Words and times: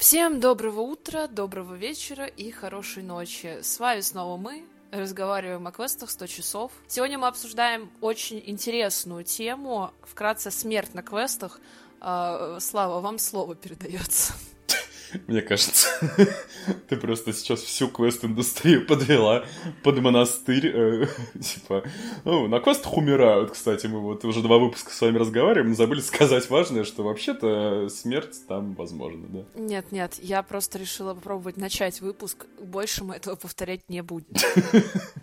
Всем 0.00 0.40
доброго 0.40 0.80
утра, 0.80 1.26
доброго 1.26 1.74
вечера 1.74 2.24
и 2.24 2.50
хорошей 2.50 3.02
ночи. 3.02 3.58
С 3.60 3.78
вами 3.78 4.00
снова 4.00 4.38
мы, 4.38 4.64
разговариваем 4.92 5.66
о 5.66 5.72
квестах 5.72 6.08
100 6.08 6.26
часов. 6.26 6.72
Сегодня 6.88 7.18
мы 7.18 7.26
обсуждаем 7.26 7.90
очень 8.00 8.42
интересную 8.46 9.24
тему, 9.24 9.90
вкратце 10.02 10.50
смерть 10.50 10.94
на 10.94 11.02
квестах. 11.02 11.60
А, 12.00 12.56
Слава, 12.60 13.02
вам 13.02 13.18
слово 13.18 13.54
передается. 13.54 14.32
Мне 15.26 15.42
кажется, 15.42 15.88
ты 16.88 16.96
просто 16.96 17.32
сейчас 17.32 17.60
всю 17.60 17.88
квест-индустрию 17.88 18.86
подвела 18.88 19.44
под 19.82 19.98
монастырь. 20.00 20.66
Э, 20.66 21.06
типа, 21.40 21.84
ну, 22.24 22.48
на 22.48 22.60
квестах 22.60 22.96
умирают, 22.96 23.52
кстати, 23.52 23.86
мы 23.86 24.00
вот 24.00 24.24
уже 24.24 24.42
два 24.42 24.58
выпуска 24.58 24.92
с 24.92 25.00
вами 25.00 25.18
разговариваем, 25.18 25.70
но 25.70 25.74
забыли 25.74 26.00
сказать 26.00 26.48
важное, 26.50 26.84
что 26.84 27.02
вообще-то 27.02 27.88
смерть 27.88 28.46
там 28.46 28.74
возможна, 28.74 29.26
да? 29.28 29.44
Нет, 29.54 29.92
нет, 29.92 30.14
я 30.20 30.42
просто 30.42 30.78
решила 30.78 31.14
попробовать 31.14 31.56
начать 31.56 32.00
выпуск, 32.00 32.46
больше 32.60 33.04
мы 33.04 33.16
этого 33.16 33.36
повторять 33.36 33.88
не 33.88 34.02
будем. 34.02 34.34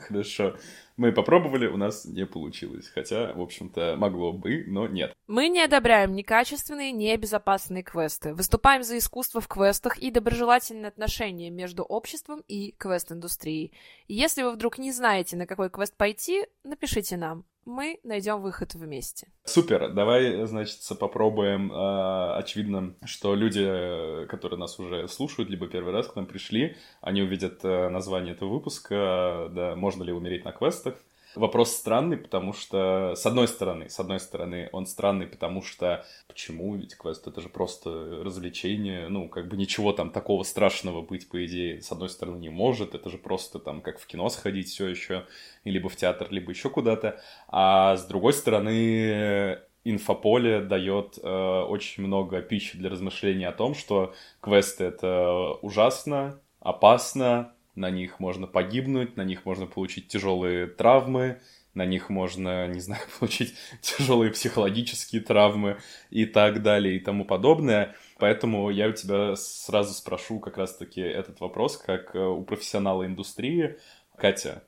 Хорошо. 0.07 0.55
Мы 0.97 1.11
попробовали, 1.11 1.67
у 1.67 1.77
нас 1.77 2.05
не 2.05 2.25
получилось. 2.25 2.89
Хотя, 2.89 3.31
в 3.33 3.41
общем-то, 3.41 3.95
могло 3.97 4.33
бы, 4.33 4.63
но 4.67 4.87
нет. 4.87 5.13
Мы 5.27 5.47
не 5.47 5.61
одобряем 5.61 6.13
некачественные, 6.13 6.91
небезопасные 6.91 7.83
квесты. 7.83 8.33
Выступаем 8.33 8.81
за 8.81 8.97
искусство 8.97 9.39
в 9.39 9.47
квестах 9.47 9.99
и 9.99 10.09
доброжелательные 10.09 10.87
отношения 10.87 11.51
между 11.51 11.83
обществом 11.83 12.41
и 12.47 12.71
квест-индустрией. 12.71 13.73
Если 14.07 14.41
вы 14.41 14.51
вдруг 14.51 14.79
не 14.79 14.91
знаете, 14.91 15.37
на 15.37 15.45
какой 15.45 15.69
квест 15.69 15.95
пойти, 15.95 16.47
напишите 16.63 17.15
нам 17.15 17.45
мы 17.67 17.99
найдем 18.03 18.41
выход 18.41 18.73
вместе. 18.75 19.27
Супер, 19.43 19.93
давай, 19.93 20.47
значит, 20.47 20.79
попробуем. 20.99 21.71
А, 21.73 22.37
очевидно, 22.37 22.95
что 23.05 23.35
люди, 23.35 24.25
которые 24.27 24.57
нас 24.57 24.79
уже 24.79 25.07
слушают, 25.09 25.49
либо 25.49 25.67
первый 25.67 25.93
раз 25.93 26.07
к 26.07 26.15
нам 26.15 26.25
пришли, 26.25 26.77
они 27.01 27.21
увидят 27.21 27.59
э, 27.63 27.89
название 27.89 28.33
этого 28.33 28.49
выпуска, 28.49 29.49
да, 29.51 29.75
можно 29.75 30.03
ли 30.03 30.13
умереть 30.13 30.45
на 30.45 30.53
квестах. 30.53 30.95
Вопрос 31.37 31.75
странный, 31.75 32.17
потому 32.17 32.51
что, 32.51 33.13
с 33.15 33.25
одной 33.25 33.47
стороны, 33.47 33.89
с 33.89 33.99
одной 33.99 34.19
стороны, 34.19 34.69
он 34.71 34.87
странный, 34.87 35.27
потому 35.27 35.61
что 35.61 36.03
почему? 36.27 36.75
Ведь 36.75 36.97
квест 36.97 37.27
это 37.27 37.41
же 37.41 37.49
просто 37.49 37.89
развлечение, 38.23 39.07
ну, 39.07 39.29
как 39.29 39.47
бы 39.47 39.55
ничего 39.55 39.93
там 39.93 40.09
такого 40.09 40.41
страшного 40.41 41.01
быть, 41.01 41.29
по 41.29 41.45
идее, 41.45 41.81
с 41.81 41.91
одной 41.91 42.09
стороны, 42.09 42.39
не 42.39 42.49
может, 42.49 42.95
это 42.95 43.09
же 43.09 43.19
просто 43.19 43.59
там 43.59 43.81
как 43.81 43.99
в 43.99 44.07
кино 44.07 44.29
сходить 44.29 44.69
все 44.69 44.87
еще, 44.87 45.25
либо 45.63 45.89
в 45.89 45.95
театр, 45.95 46.27
либо 46.31 46.51
еще 46.51 46.71
куда-то, 46.71 47.21
а 47.47 47.97
с 47.97 48.07
другой 48.07 48.33
стороны, 48.33 49.59
инфополе 49.83 50.61
дает 50.61 51.19
э, 51.21 51.61
очень 51.67 52.03
много 52.03 52.41
пищи 52.41 52.77
для 52.77 52.89
размышлений 52.89 53.45
о 53.45 53.51
том, 53.51 53.75
что 53.75 54.13
квесты 54.41 54.85
это 54.85 55.51
ужасно, 55.61 56.39
опасно, 56.59 57.53
на 57.77 57.89
них 57.89 58.19
можно 58.19 58.47
погибнуть, 58.47 59.15
на 59.15 59.21
них 59.21 59.45
можно 59.45 59.67
получить 59.67 60.07
тяжелые 60.07 60.67
травмы, 60.67 61.39
на 61.73 61.85
них 61.85 62.09
можно, 62.09 62.67
не 62.67 62.79
знаю, 62.79 63.03
получить 63.19 63.53
тяжелые 63.81 64.31
психологические 64.31 65.21
травмы 65.21 65.77
и 66.09 66.25
так 66.25 66.63
далее 66.63 66.97
и 66.97 66.99
тому 66.99 67.23
подобное. 67.23 67.95
Поэтому 68.17 68.69
я 68.71 68.89
у 68.89 68.93
тебя 68.93 69.35
сразу 69.35 69.93
спрошу 69.93 70.39
как 70.39 70.57
раз-таки 70.57 71.01
этот 71.01 71.39
вопрос, 71.39 71.77
как 71.77 72.15
э, 72.15 72.19
у 72.19 72.43
профессионала 72.43 73.05
индустрии. 73.05 73.77
Катя, 74.17 74.63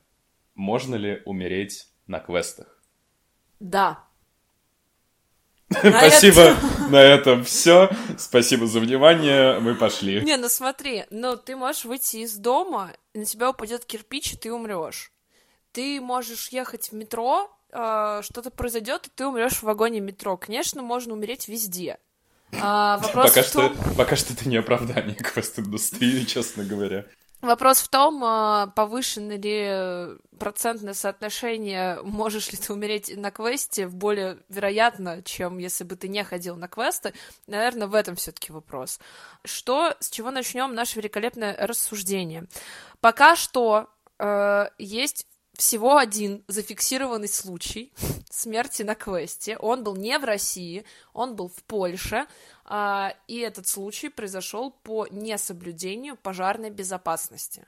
можно 0.54 0.94
ли 0.94 1.20
умереть 1.24 1.88
на 2.06 2.20
квестах? 2.20 2.80
Да. 3.58 4.04
Спасибо. 5.70 6.56
На 6.88 7.02
этом 7.02 7.44
все. 7.44 7.90
Спасибо 8.18 8.66
за 8.66 8.80
внимание. 8.80 9.60
Мы 9.60 9.74
пошли. 9.74 10.20
Не, 10.22 10.36
ну 10.36 10.48
смотри, 10.48 11.04
ну 11.10 11.36
ты 11.36 11.56
можешь 11.56 11.84
выйти 11.84 12.18
из 12.18 12.34
дома, 12.36 12.92
на 13.14 13.24
тебя 13.24 13.50
упадет 13.50 13.84
кирпич, 13.84 14.32
и 14.32 14.36
ты 14.36 14.52
умрешь. 14.52 15.12
Ты 15.72 16.00
можешь 16.00 16.48
ехать 16.48 16.90
в 16.90 16.94
метро, 16.94 17.48
э, 17.70 18.20
что-то 18.24 18.50
произойдет, 18.50 19.06
и 19.06 19.10
ты 19.14 19.26
умрешь 19.26 19.58
в 19.58 19.62
вагоне 19.62 20.00
метро. 20.00 20.36
Конечно, 20.36 20.82
можно 20.82 21.12
умереть 21.14 21.46
везде. 21.46 21.98
А, 22.60 22.98
вопрос 22.98 23.30
пока, 23.30 23.42
том... 23.42 23.74
что, 23.74 23.94
пока 23.96 24.16
что 24.16 24.32
это 24.32 24.48
не 24.48 24.56
оправдание 24.56 25.14
квест-индустрии, 25.16 26.24
честно 26.24 26.64
говоря. 26.64 27.04
Вопрос 27.40 27.80
в 27.80 27.88
том, 27.88 28.22
а, 28.22 28.66
повышено 28.76 29.32
ли 29.32 30.18
процентное 30.38 30.92
соотношение, 30.92 32.00
можешь 32.02 32.52
ли 32.52 32.58
ты 32.58 32.72
умереть 32.72 33.16
на 33.16 33.30
квесте, 33.30 33.88
более 33.88 34.38
вероятно, 34.48 35.22
чем 35.22 35.56
если 35.58 35.84
бы 35.84 35.96
ты 35.96 36.08
не 36.08 36.22
ходил 36.22 36.56
на 36.56 36.68
квесты. 36.68 37.14
Наверное, 37.46 37.88
в 37.88 37.94
этом 37.94 38.16
все-таки 38.16 38.52
вопрос. 38.52 39.00
Что, 39.44 39.94
с 40.00 40.10
чего 40.10 40.30
начнем 40.30 40.74
наше 40.74 40.98
великолепное 40.98 41.56
рассуждение? 41.66 42.44
Пока 43.00 43.36
что 43.36 43.88
э, 44.18 44.68
есть 44.78 45.26
всего 45.60 45.98
один 45.98 46.42
зафиксированный 46.48 47.28
случай 47.28 47.92
смерти 48.30 48.82
на 48.82 48.94
квесте. 48.94 49.58
Он 49.58 49.84
был 49.84 49.94
не 49.94 50.18
в 50.18 50.24
России, 50.24 50.84
он 51.12 51.36
был 51.36 51.48
в 51.48 51.62
Польше, 51.64 52.26
а, 52.64 53.14
и 53.28 53.38
этот 53.40 53.68
случай 53.68 54.08
произошел 54.08 54.70
по 54.70 55.06
несоблюдению 55.10 56.16
пожарной 56.16 56.70
безопасности. 56.70 57.66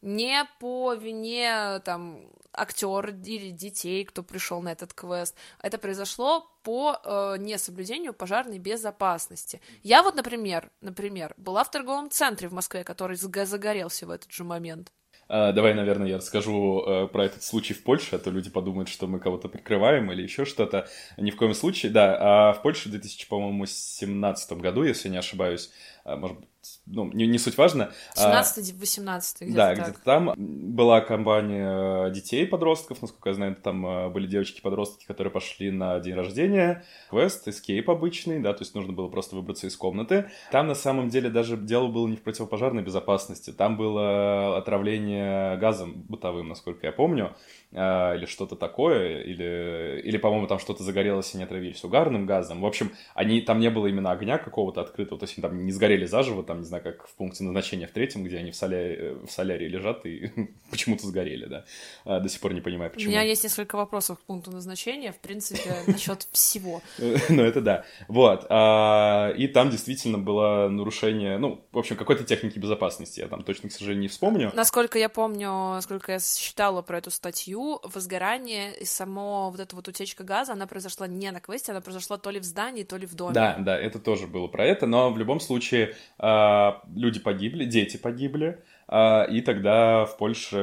Не 0.00 0.48
по 0.60 0.94
вине 0.94 1.80
там 1.84 2.32
актера 2.54 3.12
или 3.12 3.50
детей, 3.50 4.02
кто 4.06 4.22
пришел 4.22 4.62
на 4.62 4.72
этот 4.72 4.94
квест. 4.94 5.36
Это 5.62 5.76
произошло 5.76 6.50
по 6.62 6.98
э, 7.04 7.36
несоблюдению 7.38 8.14
пожарной 8.14 8.58
безопасности. 8.58 9.60
Я 9.82 10.02
вот, 10.02 10.14
например, 10.14 10.70
например, 10.80 11.34
была 11.36 11.64
в 11.64 11.70
торговом 11.70 12.10
центре 12.10 12.48
в 12.48 12.54
Москве, 12.54 12.82
который 12.82 13.16
загорелся 13.16 14.06
в 14.06 14.10
этот 14.10 14.32
же 14.32 14.42
момент. 14.42 14.90
А, 15.32 15.52
давай, 15.52 15.74
наверное, 15.74 16.08
я 16.08 16.16
расскажу 16.16 16.82
э, 16.84 17.06
про 17.06 17.26
этот 17.26 17.44
случай 17.44 17.72
в 17.72 17.84
Польше, 17.84 18.16
а 18.16 18.18
то 18.18 18.30
люди 18.30 18.50
подумают, 18.50 18.88
что 18.88 19.06
мы 19.06 19.20
кого-то 19.20 19.48
прикрываем 19.48 20.10
или 20.10 20.22
еще 20.22 20.44
что-то. 20.44 20.88
Ни 21.18 21.30
в 21.30 21.36
коем 21.36 21.54
случае, 21.54 21.92
да. 21.92 22.16
А 22.20 22.52
в 22.52 22.62
Польше 22.62 22.88
в 22.88 22.90
2017 22.90 24.52
году, 24.54 24.82
если 24.82 25.08
не 25.08 25.18
ошибаюсь, 25.18 25.70
может 26.04 26.38
быть, 26.38 26.50
ну, 26.86 27.10
не, 27.12 27.26
не 27.26 27.38
суть 27.38 27.56
важно. 27.56 27.90
17-18 28.16 29.36
где-то 29.40 29.54
Да, 29.54 29.74
где-то 29.74 30.00
там 30.04 30.34
была 30.36 31.00
компания 31.00 32.10
детей, 32.10 32.46
подростков, 32.46 33.00
насколько 33.00 33.30
я 33.30 33.34
знаю, 33.34 33.56
там 33.56 33.86
а, 33.86 34.10
были 34.10 34.26
девочки-подростки, 34.26 35.06
которые 35.06 35.32
пошли 35.32 35.70
на 35.70 35.98
день 36.00 36.14
рождения, 36.14 36.84
квест, 37.08 37.48
эскейп 37.48 37.88
обычный, 37.88 38.40
да, 38.40 38.52
то 38.52 38.62
есть 38.62 38.74
нужно 38.74 38.92
было 38.92 39.08
просто 39.08 39.36
выбраться 39.36 39.66
из 39.66 39.76
комнаты. 39.76 40.30
Там 40.50 40.66
на 40.66 40.74
самом 40.74 41.08
деле 41.08 41.30
даже 41.30 41.56
дело 41.56 41.88
было 41.88 42.06
не 42.06 42.16
в 42.16 42.22
противопожарной 42.22 42.82
безопасности, 42.82 43.52
там 43.52 43.76
было 43.76 44.56
отравление 44.58 45.56
газом 45.56 46.04
бытовым, 46.08 46.48
насколько 46.48 46.86
я 46.86 46.92
помню. 46.92 47.34
А, 47.72 48.16
или 48.16 48.26
что-то 48.26 48.56
такое, 48.56 49.22
или, 49.22 50.02
или 50.04 50.16
по-моему, 50.18 50.46
там 50.46 50.58
что-то 50.58 50.82
загорелось, 50.82 51.32
и 51.32 51.36
они 51.36 51.44
отравились 51.44 51.84
угарным 51.84 52.26
газом. 52.26 52.62
В 52.62 52.66
общем, 52.66 52.92
они, 53.14 53.40
там 53.40 53.60
не 53.60 53.70
было 53.70 53.86
именно 53.86 54.10
огня 54.10 54.38
какого-то 54.38 54.80
открытого, 54.80 55.20
то 55.20 55.24
есть 55.24 55.40
там 55.40 55.64
не 55.64 55.72
сгорели 55.72 55.89
заживо, 56.04 56.42
там, 56.42 56.60
не 56.60 56.66
знаю, 56.66 56.82
как 56.82 57.06
в 57.06 57.14
пункте 57.14 57.44
назначения 57.44 57.86
в 57.86 57.90
третьем, 57.90 58.24
где 58.24 58.38
они 58.38 58.50
в 58.50 58.56
соляре, 58.56 59.16
в 59.26 59.30
соляре 59.30 59.68
лежат 59.68 60.04
и 60.06 60.30
почему-то 60.70 61.06
сгорели, 61.06 61.46
да. 61.46 61.64
А, 62.04 62.20
до 62.20 62.28
сих 62.28 62.40
пор 62.40 62.54
не 62.54 62.60
понимаю, 62.60 62.90
почему. 62.90 63.10
У 63.10 63.12
меня 63.12 63.22
есть 63.22 63.44
несколько 63.44 63.76
вопросов 63.76 64.18
к 64.18 64.22
пункту 64.22 64.50
назначения, 64.50 65.12
в 65.12 65.18
принципе, 65.18 65.74
насчет 65.86 66.28
всего. 66.32 66.82
Ну, 67.28 67.42
это 67.42 67.60
да. 67.60 67.84
Вот. 68.08 68.46
А, 68.48 69.32
и 69.36 69.46
там 69.46 69.70
действительно 69.70 70.18
было 70.18 70.68
нарушение, 70.68 71.38
ну, 71.38 71.64
в 71.72 71.78
общем, 71.78 71.96
какой-то 71.96 72.24
техники 72.24 72.58
безопасности. 72.58 73.20
Я 73.20 73.28
там 73.28 73.42
точно, 73.42 73.68
к 73.68 73.72
сожалению, 73.72 74.02
не 74.02 74.08
вспомню. 74.08 74.50
Насколько 74.54 74.98
я 74.98 75.08
помню, 75.08 75.48
насколько 75.74 76.12
я 76.12 76.18
считала 76.18 76.82
про 76.82 76.98
эту 76.98 77.10
статью, 77.10 77.80
возгорание 77.84 78.76
и 78.78 78.84
само 78.84 79.50
вот 79.50 79.60
эта 79.60 79.76
вот 79.76 79.86
утечка 79.88 80.24
газа, 80.24 80.52
она 80.52 80.66
произошла 80.66 81.06
не 81.06 81.30
на 81.30 81.40
квесте, 81.40 81.72
она 81.72 81.80
произошла 81.80 82.18
то 82.18 82.30
ли 82.30 82.40
в 82.40 82.44
здании, 82.44 82.84
то 82.84 82.96
ли 82.96 83.06
в 83.06 83.14
доме. 83.14 83.34
Да, 83.34 83.56
да, 83.58 83.78
это 83.78 83.98
тоже 83.98 84.26
было 84.26 84.46
про 84.46 84.64
это, 84.64 84.86
но 84.86 85.10
в 85.12 85.18
любом 85.18 85.40
случае 85.40 85.79
э, 86.18 86.72
люди 86.94 87.20
погибли, 87.20 87.64
дети 87.64 87.96
погибли, 87.96 88.62
э, 88.88 89.30
и 89.30 89.40
тогда 89.40 90.04
в 90.04 90.16
Польше 90.16 90.56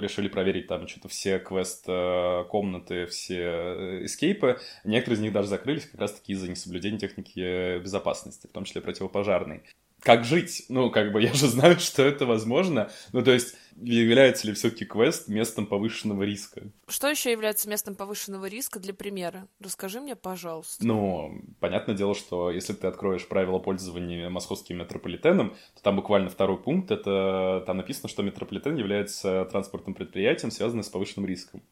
решили 0.00 0.28
проверить 0.28 0.66
там 0.66 0.88
что-то 0.88 1.08
все 1.08 1.38
квест-комнаты, 1.38 3.06
все 3.06 3.38
э, 3.38 4.04
эскейпы. 4.04 4.58
Некоторые 4.84 5.18
из 5.18 5.22
них 5.22 5.32
даже 5.32 5.48
закрылись 5.48 5.86
как 5.86 6.00
раз-таки 6.00 6.32
из-за 6.32 6.50
несоблюдения 6.50 6.98
техники 6.98 7.78
безопасности, 7.78 8.46
в 8.46 8.52
том 8.52 8.64
числе 8.64 8.80
противопожарной 8.80 9.62
как 10.02 10.24
жить? 10.24 10.64
Ну, 10.68 10.90
как 10.90 11.12
бы 11.12 11.22
я 11.22 11.32
же 11.32 11.46
знаю, 11.46 11.78
что 11.78 12.02
это 12.02 12.26
возможно. 12.26 12.90
Ну, 13.12 13.22
то 13.22 13.32
есть, 13.32 13.56
является 13.76 14.46
ли 14.46 14.52
все-таки 14.52 14.84
квест 14.84 15.28
местом 15.28 15.66
повышенного 15.66 16.24
риска? 16.24 16.62
Что 16.88 17.08
еще 17.08 17.30
является 17.30 17.68
местом 17.68 17.94
повышенного 17.94 18.46
риска 18.46 18.80
для 18.80 18.94
примера? 18.94 19.48
Расскажи 19.60 20.00
мне, 20.00 20.16
пожалуйста. 20.16 20.84
Ну, 20.84 21.42
понятное 21.60 21.94
дело, 21.94 22.14
что 22.14 22.50
если 22.50 22.72
ты 22.72 22.86
откроешь 22.86 23.26
правила 23.26 23.58
пользования 23.58 24.28
московским 24.28 24.78
метрополитеном, 24.78 25.54
то 25.74 25.82
там 25.82 25.96
буквально 25.96 26.28
второй 26.28 26.58
пункт, 26.58 26.90
это 26.90 27.62
там 27.66 27.76
написано, 27.76 28.08
что 28.08 28.22
метрополитен 28.22 28.76
является 28.76 29.44
транспортным 29.46 29.94
предприятием, 29.94 30.50
связанным 30.50 30.82
с 30.82 30.88
повышенным 30.88 31.26
риском. 31.26 31.62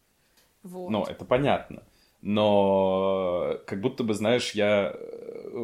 Вот. 0.62 0.90
Ну, 0.90 1.04
это 1.04 1.24
понятно. 1.24 1.82
Но 2.22 3.58
как 3.66 3.80
будто 3.80 4.04
бы, 4.04 4.12
знаешь, 4.12 4.52
я 4.52 4.94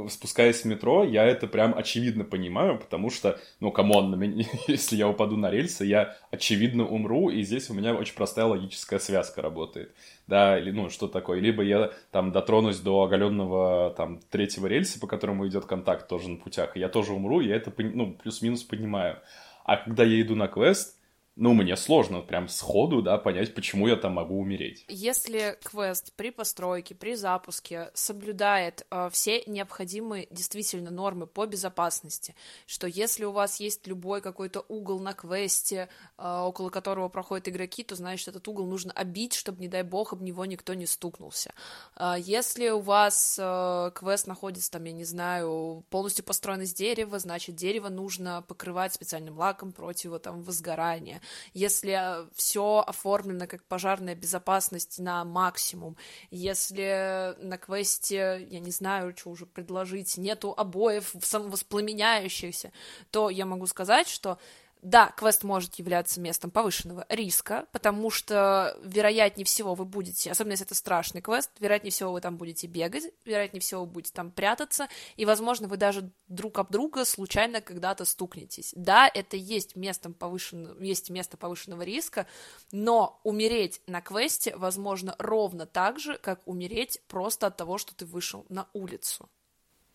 спускаясь 0.09 0.63
в 0.63 0.65
метро, 0.65 1.05
я 1.05 1.25
это 1.25 1.47
прям 1.47 1.77
очевидно 1.77 2.25
понимаю, 2.25 2.79
потому 2.79 3.11
что, 3.11 3.39
ну, 3.61 3.71
come 3.71 3.94
on, 3.94 4.11
на 4.11 4.15
меня, 4.17 4.45
если 4.69 4.97
я 4.97 5.09
упаду 5.09 5.37
на 5.37 5.51
рельсы, 5.51 5.85
я 5.85 6.17
очевидно 6.31 6.87
умру, 6.87 7.31
и 7.31 7.43
здесь 7.43 7.71
у 7.71 7.75
меня 7.75 7.95
очень 7.95 8.15
простая 8.15 8.47
логическая 8.47 8.99
связка 8.99 9.43
работает. 9.43 9.95
Да, 10.27 10.59
или, 10.59 10.71
ну, 10.71 10.91
что 10.91 11.09
такое? 11.09 11.41
Либо 11.41 11.63
я 11.63 11.93
там 12.11 12.33
дотронусь 12.33 12.81
до 12.81 13.03
оголенного 13.03 13.95
там 13.97 14.21
третьего 14.31 14.67
рельса, 14.67 14.99
по 14.99 15.07
которому 15.07 15.47
идет 15.47 15.67
контакт 15.67 16.09
тоже 16.09 16.29
на 16.29 16.37
путях, 16.37 16.77
и 16.77 16.81
я 16.81 16.89
тоже 16.89 17.13
умру, 17.13 17.41
я 17.41 17.57
это, 17.57 17.73
ну, 17.79 18.13
плюс-минус 18.13 18.63
понимаю. 18.65 19.19
А 19.65 19.77
когда 19.77 20.05
я 20.05 20.21
иду 20.21 20.37
на 20.37 20.47
квест, 20.47 20.96
ну, 21.37 21.53
мне 21.53 21.77
сложно 21.77 22.23
прям 22.23 22.49
сходу, 22.49 23.03
да, 23.03 23.19
понять, 23.19 23.55
почему 23.55 23.87
я 23.89 23.97
там 23.97 24.15
могу 24.15 24.39
умереть. 24.39 24.87
Если 24.89 25.59
квест 25.63 26.15
при 26.17 26.31
постройке, 26.31 26.95
при 26.95 27.15
запуске 27.15 27.91
соблюдает 27.93 28.87
э, 28.91 29.11
все 29.13 29.43
необходимые 29.47 30.29
действительно 30.31 30.91
нормы 30.91 31.27
по 31.27 31.45
безопасности, 31.45 32.35
что 32.67 32.87
если 32.87 33.25
у 33.25 33.33
вас 33.33 33.61
есть 33.61 33.87
любой 33.87 34.23
какой-то 34.23 34.65
угол 34.69 34.99
на 34.99 35.13
квесте, 35.13 35.91
э, 36.17 36.39
около 36.39 36.71
которого 36.71 37.11
проходят 37.11 37.49
игроки, 37.49 37.85
то 37.85 37.97
значит 37.97 38.29
этот 38.29 38.49
угол 38.49 38.67
нужно 38.67 38.93
обить, 38.93 39.35
чтобы, 39.35 39.61
не 39.61 39.69
дай 39.69 39.83
бог, 39.83 40.15
об 40.15 40.23
него 40.23 40.47
никто 40.47 40.73
не 40.73 40.87
стукнулся. 40.87 41.53
Э, 41.97 42.15
если 42.19 42.71
у 42.71 42.81
вас 42.81 43.39
э, 43.39 43.91
квест 43.95 44.27
находится 44.27 44.71
там, 44.71 44.85
я 44.85 44.93
не 44.93 45.05
знаю, 45.05 45.85
полностью 45.91 46.25
построен 46.25 46.63
из 46.63 46.73
дерева, 46.73 47.19
значит 47.19 47.57
дерево 47.57 47.91
нужно 47.91 48.43
покрывать 48.49 48.95
специальным 48.95 49.37
лаком 49.37 49.73
против 49.73 50.19
там 50.21 50.43
возгорания 50.43 51.21
если 51.55 52.27
все 52.35 52.85
оформлено 52.87 53.47
как 53.47 53.65
пожарная 53.65 54.15
безопасность 54.15 54.99
на 54.99 55.25
максимум, 55.25 55.97
если 56.31 57.35
на 57.39 57.59
квесте, 57.59 58.47
я 58.51 58.61
не 58.61 58.71
знаю, 58.71 59.15
что 59.17 59.31
уже 59.31 59.47
предложить, 59.47 60.17
нету 60.17 60.55
обоев 60.57 61.15
самовоспламеняющихся, 61.23 62.73
то 63.11 63.31
я 63.31 63.47
могу 63.47 63.67
сказать, 63.67 64.09
что 64.09 64.39
да, 64.87 65.13
квест 65.17 65.43
может 65.43 65.75
являться 65.75 66.21
местом 66.21 66.53
повышенного 66.53 67.07
риска, 67.09 67.67
потому 67.73 68.09
что, 68.09 68.79
вероятнее 68.85 69.45
всего, 69.45 69.75
вы 69.75 69.85
будете, 69.85 70.31
особенно 70.31 70.53
если 70.53 70.65
это 70.65 70.77
страшный 70.77 71.21
квест, 71.21 71.51
вероятнее 71.59 71.91
всего, 71.91 72.13
вы 72.13 72.21
там 72.21 72.37
будете 72.37 72.69
бегать, 72.69 73.03
вероятнее 73.25 73.61
всего, 73.61 73.81
вы 73.81 73.89
будете 73.89 74.13
там 74.13 74.31
прятаться, 74.31 74.87
и, 75.17 75.25
возможно, 75.25 75.67
вы 75.67 75.77
даже 75.77 76.13
друг 76.29 76.61
об 76.61 76.71
друга 76.71 77.05
случайно 77.05 77.61
когда-то 77.61 78.05
стукнетесь. 78.05 78.75
Да, 78.77 79.11
это 79.13 79.37
есть 79.37 79.75
местом 79.75 80.15
повышенного, 80.15 80.81
есть 80.81 81.11
место 81.11 81.37
повышенного 81.37 81.83
риска, 81.83 82.29
но 82.71 83.21
умереть 83.25 83.81
на 83.89 84.01
квесте 84.01 84.55
возможно 84.57 85.17
ровно 85.19 85.67
так 85.67 85.99
же, 85.99 86.17
как 86.17 86.47
умереть 86.47 87.01
просто 87.09 87.49
от 87.49 87.57
того, 87.57 87.79
что 87.79 87.93
ты 87.93 88.07
вышел 88.07 88.47
на 88.49 88.69
улицу. 88.73 89.29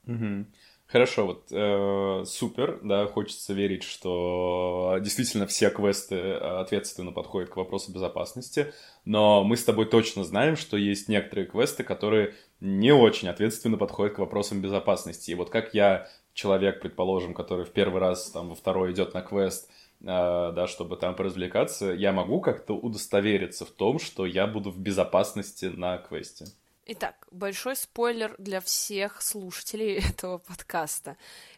Угу. 0.06 0.48
Хорошо, 0.92 1.26
вот 1.26 1.48
э, 1.52 2.24
супер, 2.26 2.82
да, 2.84 3.08
хочется 3.08 3.54
верить, 3.54 3.84
что 3.84 4.98
действительно 5.00 5.48
все 5.48 5.70
квесты 5.70 6.34
ответственно 6.34 7.14
подходят 7.14 7.50
к 7.50 7.56
вопросу 7.56 7.94
безопасности, 7.94 8.74
но 9.06 9.46
мы 9.46 9.56
с 9.56 9.64
тобой 9.64 9.86
точно 9.86 10.26
знаем, 10.26 10.58
что 10.58 10.76
есть 10.76 11.08
некоторые 11.08 11.48
квесты, 11.48 11.84
которые 11.84 12.36
не 12.60 12.92
очень 12.92 13.30
ответственно 13.30 13.78
подходят 13.78 14.16
к 14.16 14.20
вопросам 14.20 14.62
безопасности. 14.62 15.32
И 15.32 15.36
вот 15.36 15.50
как 15.50 15.74
я, 15.74 16.10
человек, 16.34 16.82
предположим, 16.82 17.34
который 17.34 17.64
в 17.64 17.72
первый 17.72 18.02
раз, 18.02 18.30
там, 18.30 18.50
во 18.50 18.56
второй 18.56 18.92
идет 18.92 19.14
на 19.14 19.22
квест, 19.22 19.70
э, 20.02 20.06
да, 20.06 20.68
чтобы 20.68 20.98
там 20.98 21.16
поразвлекаться, 21.16 21.94
я 21.94 22.12
могу 22.12 22.42
как-то 22.42 22.74
удостовериться 22.74 23.66
в 23.66 23.72
том, 23.72 23.98
что 23.98 24.26
я 24.26 24.46
буду 24.46 24.72
в 24.72 24.78
безопасности 24.78 25.68
на 25.68 26.00
квесте. 26.00 26.48
Итак, 26.94 27.26
большой 27.32 27.78
спойлер 27.78 28.36
для 28.38 28.60
всех 28.60 29.22
слушателей 29.22 30.00
этого 30.10 30.40
подкаста. 30.40 31.16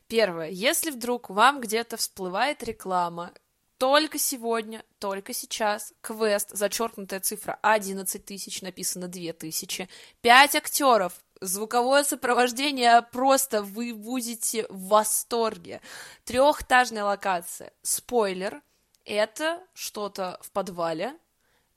Первое. 0.08 0.50
Если 0.50 0.92
вдруг 0.92 1.32
вам 1.32 1.60
где-то 1.60 1.98
всплывает 1.98 2.62
реклама, 2.62 3.34
только 3.80 4.20
сегодня, 4.20 4.86
только 5.00 5.34
сейчас, 5.34 5.92
квест, 6.02 6.50
зачеркнутая 6.52 7.20
цифра 7.20 7.58
11 7.64 8.24
тысяч, 8.24 8.62
написано 8.62 9.08
2 9.08 9.34
тысячи, 9.34 9.90
5 10.22 10.54
актеров, 10.54 11.14
звуковое 11.42 12.04
сопровождение, 12.04 13.02
просто 13.02 13.64
вы 13.64 13.96
будете 13.96 14.68
в 14.70 14.88
восторге. 14.90 15.82
Трехэтажная 16.26 17.06
локация. 17.06 17.74
Спойлер, 17.82 18.62
это 19.04 19.64
что-то 19.74 20.38
в 20.44 20.52
подвале, 20.52 21.18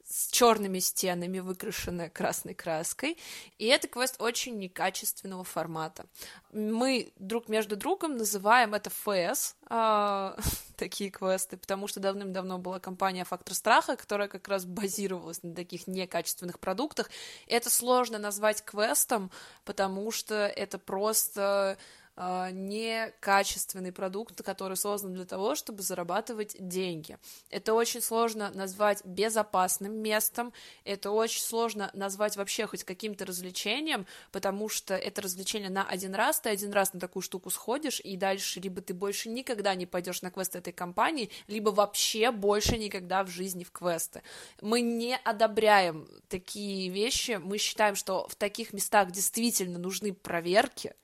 с 0.09 0.29
черными 0.31 0.79
стенами, 0.79 1.41
выкрашенная 1.41 2.09
красной 2.09 2.55
краской. 2.55 3.19
И 3.59 3.67
это 3.67 3.89
квест 3.89 4.17
очень 4.21 4.57
некачественного 4.59 5.43
формата. 5.43 6.07
Мы 6.53 7.13
друг 7.17 7.49
между 7.49 7.77
другом 7.77 8.17
называем 8.17 8.75
это 8.75 8.89
ФС, 8.91 9.57
э, 9.69 10.37
такие 10.77 11.11
квесты, 11.11 11.57
потому 11.57 11.89
что 11.89 11.99
давным-давно 11.99 12.59
была 12.59 12.79
компания 12.79 13.25
«Фактор 13.25 13.55
страха», 13.55 13.97
которая 13.97 14.29
как 14.29 14.47
раз 14.47 14.65
базировалась 14.65 15.43
на 15.43 15.55
таких 15.55 15.89
некачественных 15.89 16.61
продуктах. 16.61 17.11
Это 17.49 17.69
сложно 17.69 18.19
назвать 18.19 18.65
квестом, 18.65 19.33
потому 19.65 20.13
что 20.13 20.47
это 20.47 20.79
просто 20.79 21.43
а, 21.43 21.77
некачественный 22.17 23.93
продукт, 23.93 24.43
который 24.43 24.77
создан 24.77 25.13
для 25.13 25.27
того, 25.27 25.55
чтобы 25.55 25.83
зарабатывать 25.83 26.57
деньги. 26.59 27.19
Это 27.51 27.75
очень 27.75 28.01
сложно 28.01 28.51
назвать 28.55 29.05
безопасным 29.05 29.93
местом, 29.93 30.53
это 30.85 31.11
очень 31.11 31.43
сложно 31.43 31.91
назвать 31.93 32.37
вообще 32.37 32.67
хоть 32.67 32.85
каким-то 32.85 33.27
развлечением, 33.27 34.07
потому 34.33 34.69
что 34.69 34.95
это 34.95 35.21
развлечение 35.21 35.69
на 35.69 35.87
один 35.87 36.15
раз, 36.15 36.41
ты 36.41 36.49
один 36.49 36.73
раз 36.73 36.95
на 36.95 37.01
такую 37.01 37.23
штуку 37.23 37.51
сходишь, 37.51 38.01
и 38.01 38.17
дальше 38.17 38.61
либо 38.61 38.81
ты 38.81 38.95
больше 38.95 39.29
никогда 39.29 39.75
не 39.75 39.85
пойдешь 39.85 40.23
на 40.23 40.31
квест 40.31 40.57
этой 40.57 40.73
компании, 40.73 41.31
либо 41.49 41.71
вообще 41.71 42.31
больше 42.31 42.79
никогда 42.79 43.25
в 43.25 43.29
жизни 43.29 43.65
в 43.65 43.73
квесты. 43.73 44.23
Мы 44.63 44.81
не 44.81 45.17
одобряем 45.17 46.09
такие 46.29 46.89
вещи, 46.89 47.39
мы 47.43 47.59
считаем, 47.59 47.95
что 47.95 48.27
в 48.29 48.35
таких 48.35 48.73
местах 48.73 49.11
действительно 49.11 49.79
нужны 49.79 50.15
проверки, 50.15 50.95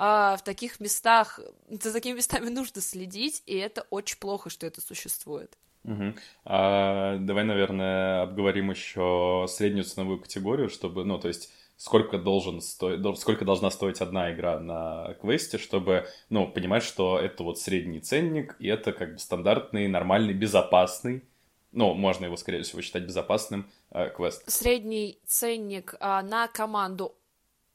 а 0.00 0.36
в 0.36 0.44
таких 0.44 0.78
местах, 0.78 1.40
за 1.68 1.92
такими 1.92 2.16
местами 2.16 2.48
нужно 2.48 2.80
следить, 2.80 3.42
и 3.46 3.56
это 3.56 3.84
очень 3.90 4.18
плохо, 4.18 4.48
что 4.48 4.64
это 4.64 4.80
существует. 4.80 5.58
Угу. 5.82 6.14
А, 6.44 7.16
давай, 7.18 7.44
наверное, 7.44 8.22
обговорим 8.22 8.70
еще 8.70 9.46
среднюю 9.48 9.84
ценовую 9.84 10.20
категорию, 10.20 10.68
чтобы, 10.68 11.04
ну, 11.04 11.18
то 11.18 11.26
есть 11.26 11.52
сколько 11.76 12.16
должен 12.16 12.60
стоить, 12.60 13.18
сколько 13.18 13.44
должна 13.44 13.72
стоить 13.72 14.00
одна 14.00 14.32
игра 14.32 14.60
на 14.60 15.14
квесте, 15.20 15.58
чтобы, 15.58 16.06
ну, 16.30 16.46
понимать, 16.46 16.84
что 16.84 17.18
это 17.18 17.42
вот 17.42 17.58
средний 17.58 18.00
ценник, 18.00 18.54
и 18.60 18.68
это 18.68 18.92
как 18.92 19.14
бы 19.14 19.18
стандартный, 19.18 19.88
нормальный, 19.88 20.32
безопасный, 20.32 21.24
ну, 21.72 21.94
можно 21.94 22.26
его, 22.26 22.36
скорее 22.36 22.62
всего, 22.62 22.82
считать 22.82 23.02
безопасным 23.02 23.68
э, 23.90 24.10
квест. 24.10 24.48
Средний 24.48 25.18
ценник 25.26 25.96
а, 26.00 26.22
на 26.22 26.46
команду 26.46 27.17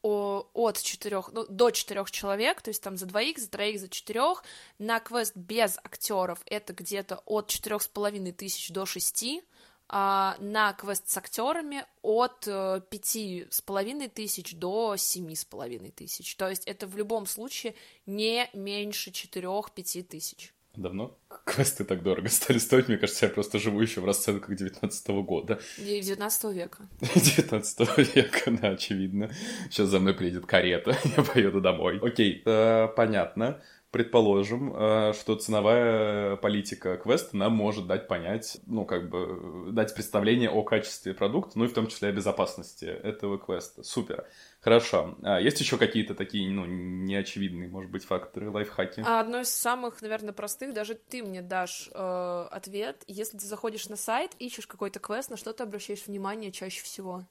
от 0.04 0.82
четырех, 0.82 1.32
ну, 1.32 1.46
до 1.48 1.72
четырех 1.72 2.12
человек, 2.12 2.62
то 2.62 2.70
есть 2.70 2.84
там 2.84 2.98
за 2.98 3.06
двоих, 3.06 3.40
за 3.40 3.50
троих, 3.50 3.80
за 3.80 3.88
четырех. 3.88 4.44
На 4.78 5.00
квест 5.00 5.36
без 5.36 5.78
актеров 5.78 6.42
это 6.46 6.74
где-то 6.74 7.24
от 7.26 7.48
четырех 7.48 7.82
с 7.82 7.88
половиной 7.88 8.34
тысяч 8.34 8.70
до 8.70 8.86
шести, 8.86 9.42
а 9.88 10.36
на 10.40 10.74
квест 10.74 11.10
с 11.10 11.18
актерами 11.18 11.86
от 12.02 12.48
э, 12.48 12.82
пяти 12.90 13.48
с 13.50 13.62
половиной 13.62 14.10
тысяч 14.10 14.56
до 14.56 14.96
семи 14.98 15.36
с 15.36 15.46
половиной 15.46 15.92
тысяч. 15.92 16.36
То 16.36 16.50
есть 16.50 16.66
это 16.66 16.86
в 16.86 16.98
любом 16.98 17.26
случае 17.26 17.76
не 18.06 18.50
меньше 18.54 19.12
четырех-пяти 19.12 20.04
тысяч. 20.04 20.54
Давно 20.76 21.16
квесты 21.46 21.84
так 21.84 22.02
дорого 22.02 22.30
стали 22.30 22.58
стоить? 22.58 22.88
Мне 22.88 22.98
кажется, 22.98 23.28
я 23.28 23.32
просто 23.32 23.60
живу 23.60 23.80
еще 23.80 24.02
в 24.02 24.06
расценках 24.06 24.56
19 24.56 25.10
-го 25.10 25.24
года. 25.24 25.60
19 25.78 26.44
века. 26.54 26.88
19 27.00 28.16
века, 28.16 28.52
да, 28.52 28.70
очевидно. 28.70 29.30
Сейчас 29.70 29.90
за 29.90 30.00
мной 30.00 30.14
приедет 30.16 30.46
карета, 30.46 30.98
я 31.18 31.24
поеду 31.24 31.62
домой. 31.62 32.00
Окей, 32.02 32.42
э, 32.46 32.88
понятно. 32.96 33.62
Предположим, 33.92 34.74
э, 34.76 35.14
что 35.14 35.36
ценовая 35.36 36.36
политика 36.38 36.98
квеста 36.98 37.38
нам 37.38 37.54
может 37.54 37.86
дать 37.86 38.08
понять, 38.08 38.58
ну, 38.66 38.86
как 38.86 39.08
бы, 39.08 39.72
дать 39.72 39.94
представление 39.94 40.50
о 40.50 40.64
качестве 40.64 41.14
продукта, 41.14 41.60
ну 41.60 41.66
и 41.66 41.68
в 41.68 41.74
том 41.74 41.86
числе 41.86 42.10
о 42.10 42.12
безопасности 42.12 42.86
этого 42.86 43.38
квеста. 43.38 43.84
Супер. 43.84 44.26
Хорошо. 44.64 45.18
А 45.24 45.42
есть 45.42 45.60
еще 45.60 45.78
какие-то 45.78 46.16
такие, 46.16 46.50
ну, 46.50 46.66
неочевидные, 46.66 47.68
может 47.68 47.92
быть, 47.92 48.06
факторы, 48.06 48.50
лайфхаки? 48.50 49.04
А 49.06 49.20
одно 49.20 49.42
из 49.42 49.50
самых, 49.50 50.02
наверное, 50.02 50.32
простых, 50.32 50.74
даже 50.74 50.96
ты 50.96 51.22
мне 51.22 51.42
дашь 51.42 51.90
э, 51.92 52.48
ответ. 52.50 53.04
Если 53.08 53.38
ты 53.38 53.46
заходишь 53.46 53.90
на 53.90 53.98
сайт, 53.98 54.32
ищешь 54.40 54.66
какой-то 54.66 55.02
квест, 55.02 55.30
на 55.30 55.36
что 55.36 55.52
ты 55.52 55.64
обращаешь 55.64 56.08
внимание 56.08 56.52
чаще 56.54 56.82
всего? 56.82 57.26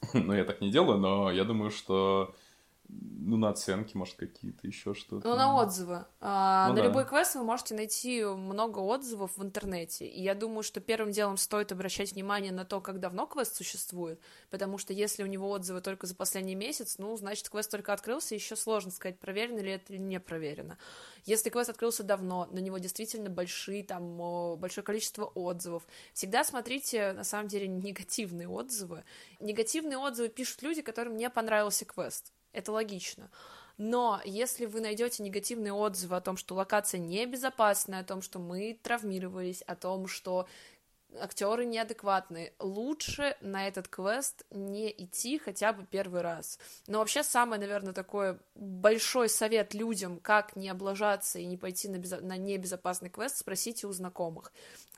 Ну, 0.14 0.32
я 0.32 0.44
так 0.44 0.62
не 0.62 0.70
делаю, 0.70 0.98
но 0.98 1.30
я 1.30 1.44
думаю, 1.44 1.70
что 1.70 2.34
Ну, 2.88 3.36
на 3.36 3.50
оценки, 3.50 3.96
может, 3.96 4.16
какие-то, 4.16 4.66
еще 4.66 4.94
что-то. 4.94 5.26
Ну, 5.26 5.36
на 5.36 5.54
отзывы. 5.54 6.04
А, 6.20 6.66
ну, 6.68 6.74
на 6.74 6.80
да. 6.80 6.88
любой 6.88 7.06
квест 7.06 7.36
вы 7.36 7.44
можете 7.44 7.74
найти 7.74 8.24
много 8.24 8.80
отзывов 8.80 9.36
в 9.36 9.42
интернете. 9.42 10.06
И 10.06 10.20
я 10.20 10.34
думаю, 10.34 10.62
что 10.62 10.80
первым 10.80 11.12
делом 11.12 11.36
стоит 11.36 11.70
обращать 11.70 12.12
внимание 12.12 12.52
на 12.52 12.64
то, 12.64 12.80
как 12.80 12.98
давно 12.98 13.26
квест 13.26 13.54
существует. 13.54 14.20
Потому 14.50 14.76
что 14.76 14.92
если 14.92 15.22
у 15.22 15.26
него 15.26 15.48
отзывы 15.50 15.80
только 15.80 16.06
за 16.06 16.16
последний 16.16 16.56
месяц, 16.56 16.98
ну, 16.98 17.16
значит, 17.16 17.48
квест 17.48 17.70
только 17.70 17.92
открылся, 17.92 18.34
еще 18.34 18.56
сложно 18.56 18.90
сказать, 18.90 19.18
проверено 19.20 19.60
ли 19.60 19.70
это 19.70 19.92
или 19.92 20.00
не 20.00 20.18
проверено. 20.18 20.76
Если 21.24 21.48
квест 21.48 21.70
открылся 21.70 22.02
давно, 22.02 22.48
на 22.50 22.58
него 22.58 22.78
действительно 22.78 23.30
большие, 23.30 23.84
там, 23.84 24.58
большое 24.58 24.84
количество 24.84 25.26
отзывов. 25.26 25.86
Всегда 26.12 26.42
смотрите, 26.42 27.12
на 27.12 27.24
самом 27.24 27.46
деле, 27.48 27.68
негативные 27.68 28.48
отзывы. 28.48 29.04
Негативные 29.38 29.96
отзывы 29.96 30.28
пишут 30.28 30.62
люди, 30.62 30.82
которым 30.82 31.16
не 31.16 31.30
понравился 31.30 31.84
квест 31.84 32.32
это 32.52 32.72
логично. 32.72 33.30
Но 33.78 34.20
если 34.24 34.66
вы 34.66 34.80
найдете 34.80 35.22
негативные 35.22 35.72
отзывы 35.72 36.16
о 36.16 36.20
том, 36.20 36.36
что 36.36 36.54
локация 36.54 36.98
небезопасная, 36.98 38.00
о 38.00 38.04
том, 38.04 38.22
что 38.22 38.38
мы 38.38 38.78
травмировались, 38.82 39.62
о 39.62 39.74
том, 39.76 40.06
что 40.06 40.46
актеры 41.18 41.64
неадекватные, 41.64 42.52
лучше 42.58 43.36
на 43.40 43.66
этот 43.66 43.88
квест 43.88 44.44
не 44.50 44.90
идти 44.90 45.38
хотя 45.38 45.72
бы 45.72 45.84
первый 45.84 46.22
раз. 46.22 46.58
Но 46.86 46.98
вообще 46.98 47.22
самый, 47.22 47.58
наверное, 47.58 47.92
такой 47.92 48.38
большой 48.54 49.28
совет 49.28 49.74
людям, 49.74 50.18
как 50.18 50.56
не 50.56 50.68
облажаться 50.68 51.38
и 51.38 51.46
не 51.46 51.56
пойти 51.56 51.88
на, 51.88 51.96
безо... 51.96 52.20
на 52.20 52.36
небезопасный 52.36 53.10
квест, 53.10 53.38
спросите 53.38 53.86
у 53.86 53.92
знакомых. 53.92 54.52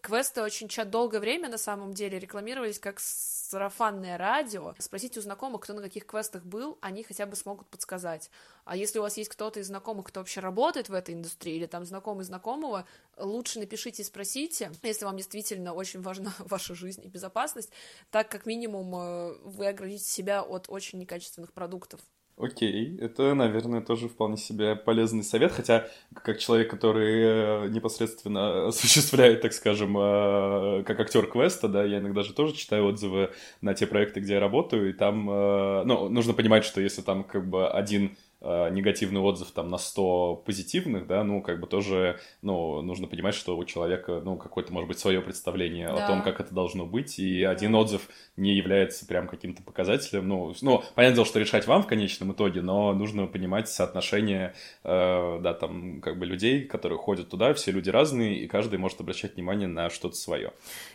Квесты 0.04 0.42
очень 0.42 0.68
долгое 0.90 1.18
время 1.18 1.49
на 1.49 1.56
самом 1.56 1.94
деле 1.94 2.18
рекламировались 2.18 2.78
как 2.78 3.00
сарафанное 3.00 4.18
радио. 4.18 4.75
Спросите 4.78 5.18
у 5.18 5.23
знакомых, 5.23 5.62
кто 5.62 5.73
на 5.73 5.80
каких 5.80 6.04
квестах 6.04 6.44
был, 6.44 6.76
они 6.82 7.02
хотя 7.02 7.25
бы 7.25 7.37
смогут 7.37 7.70
подсказать. 7.70 8.30
А 8.66 8.76
если 8.76 8.99
у 8.99 9.02
вас 9.02 9.16
есть 9.16 9.30
кто-то 9.30 9.61
из 9.61 9.68
знакомых, 9.68 10.08
кто 10.08 10.20
вообще 10.20 10.40
работает 10.40 10.90
в 10.90 10.92
этой 10.92 11.14
индустрии, 11.14 11.56
или 11.56 11.64
там 11.64 11.87
знакомый 11.87 12.26
знакомого, 12.26 12.87
лучше 13.16 13.61
напишите 13.61 14.02
и 14.02 14.04
спросите, 14.04 14.70
если 14.82 15.06
вам 15.06 15.16
действительно 15.16 15.73
очень 15.73 16.02
важна 16.02 16.34
ваша 16.38 16.75
жизнь 16.75 17.02
и 17.02 17.08
безопасность, 17.08 17.70
так 18.11 18.30
как 18.30 18.44
минимум 18.44 18.94
э, 18.94 19.38
вы 19.44 19.68
оградите 19.68 20.04
себя 20.04 20.42
от 20.42 20.66
очень 20.68 20.99
некачественных 20.99 21.54
продуктов. 21.54 22.02
Окей, 22.37 22.99
это, 22.99 23.33
наверное, 23.35 23.81
тоже 23.81 24.09
вполне 24.09 24.37
себе 24.37 24.75
полезный 24.75 25.23
совет, 25.23 25.53
хотя 25.53 25.87
как 26.25 26.41
человек, 26.41 26.69
который 26.69 27.67
э, 27.67 27.69
непосредственно 27.69 28.67
осуществляет, 28.69 29.41
так 29.41 29.53
скажем, 29.53 29.97
э, 29.97 30.83
как 30.85 30.99
актер 30.99 31.29
квеста, 31.29 31.69
да, 31.69 31.85
я 31.85 32.00
иногда 32.00 32.25
же 32.25 32.33
тоже 32.33 32.55
читаю 32.55 32.87
отзывы 32.87 33.31
на 33.61 33.75
те 33.75 33.87
проекты, 33.87 34.19
где 34.19 34.35
я 34.35 34.41
работаю, 34.41 34.91
и 34.91 34.93
там, 34.93 35.31
э, 35.31 35.85
ну, 35.85 36.09
нужно 36.09 36.33
понимать, 36.33 36.64
что 36.64 36.81
если 36.81 37.03
там 37.03 37.23
как 37.23 37.49
бы 37.49 37.71
один 37.71 38.17
негативный 38.44 39.20
отзыв 39.20 39.50
там 39.50 39.70
на 39.70 39.78
100 39.78 40.42
позитивных, 40.44 41.06
да, 41.06 41.24
ну, 41.24 41.42
как 41.42 41.60
бы 41.60 41.66
тоже, 41.66 42.20
ну, 42.42 42.82
нужно 42.82 43.06
понимать, 43.06 43.34
что 43.34 43.56
у 43.56 43.64
человека, 43.64 44.20
ну, 44.24 44.36
какое-то, 44.36 44.72
может 44.72 44.88
быть, 44.88 44.98
свое 44.98 45.20
представление 45.20 45.88
да. 45.88 46.04
о 46.04 46.08
том, 46.08 46.22
как 46.22 46.40
это 46.40 46.54
должно 46.54 46.86
быть, 46.86 47.18
и 47.18 47.42
да. 47.42 47.50
один 47.50 47.74
отзыв 47.74 48.08
не 48.36 48.54
является 48.56 49.06
прям 49.06 49.28
каким-то 49.28 49.62
показателем, 49.62 50.28
ну, 50.28 50.54
ну, 50.60 50.84
понятное 50.94 51.16
дело, 51.16 51.26
что 51.26 51.40
решать 51.40 51.66
вам 51.66 51.82
в 51.82 51.86
конечном 51.86 52.32
итоге, 52.32 52.62
но 52.62 52.92
нужно 52.92 53.26
понимать 53.26 53.68
соотношение, 53.68 54.54
э, 54.82 55.38
да, 55.40 55.54
там, 55.54 56.00
как 56.00 56.18
бы 56.18 56.26
людей, 56.26 56.64
которые 56.64 56.98
ходят 56.98 57.28
туда, 57.30 57.54
все 57.54 57.70
люди 57.70 57.90
разные, 57.90 58.38
и 58.38 58.46
каждый 58.46 58.78
может 58.78 59.00
обращать 59.00 59.34
внимание 59.34 59.68
на 59.68 59.90
что-то 59.90 60.16
свое. 60.16 60.52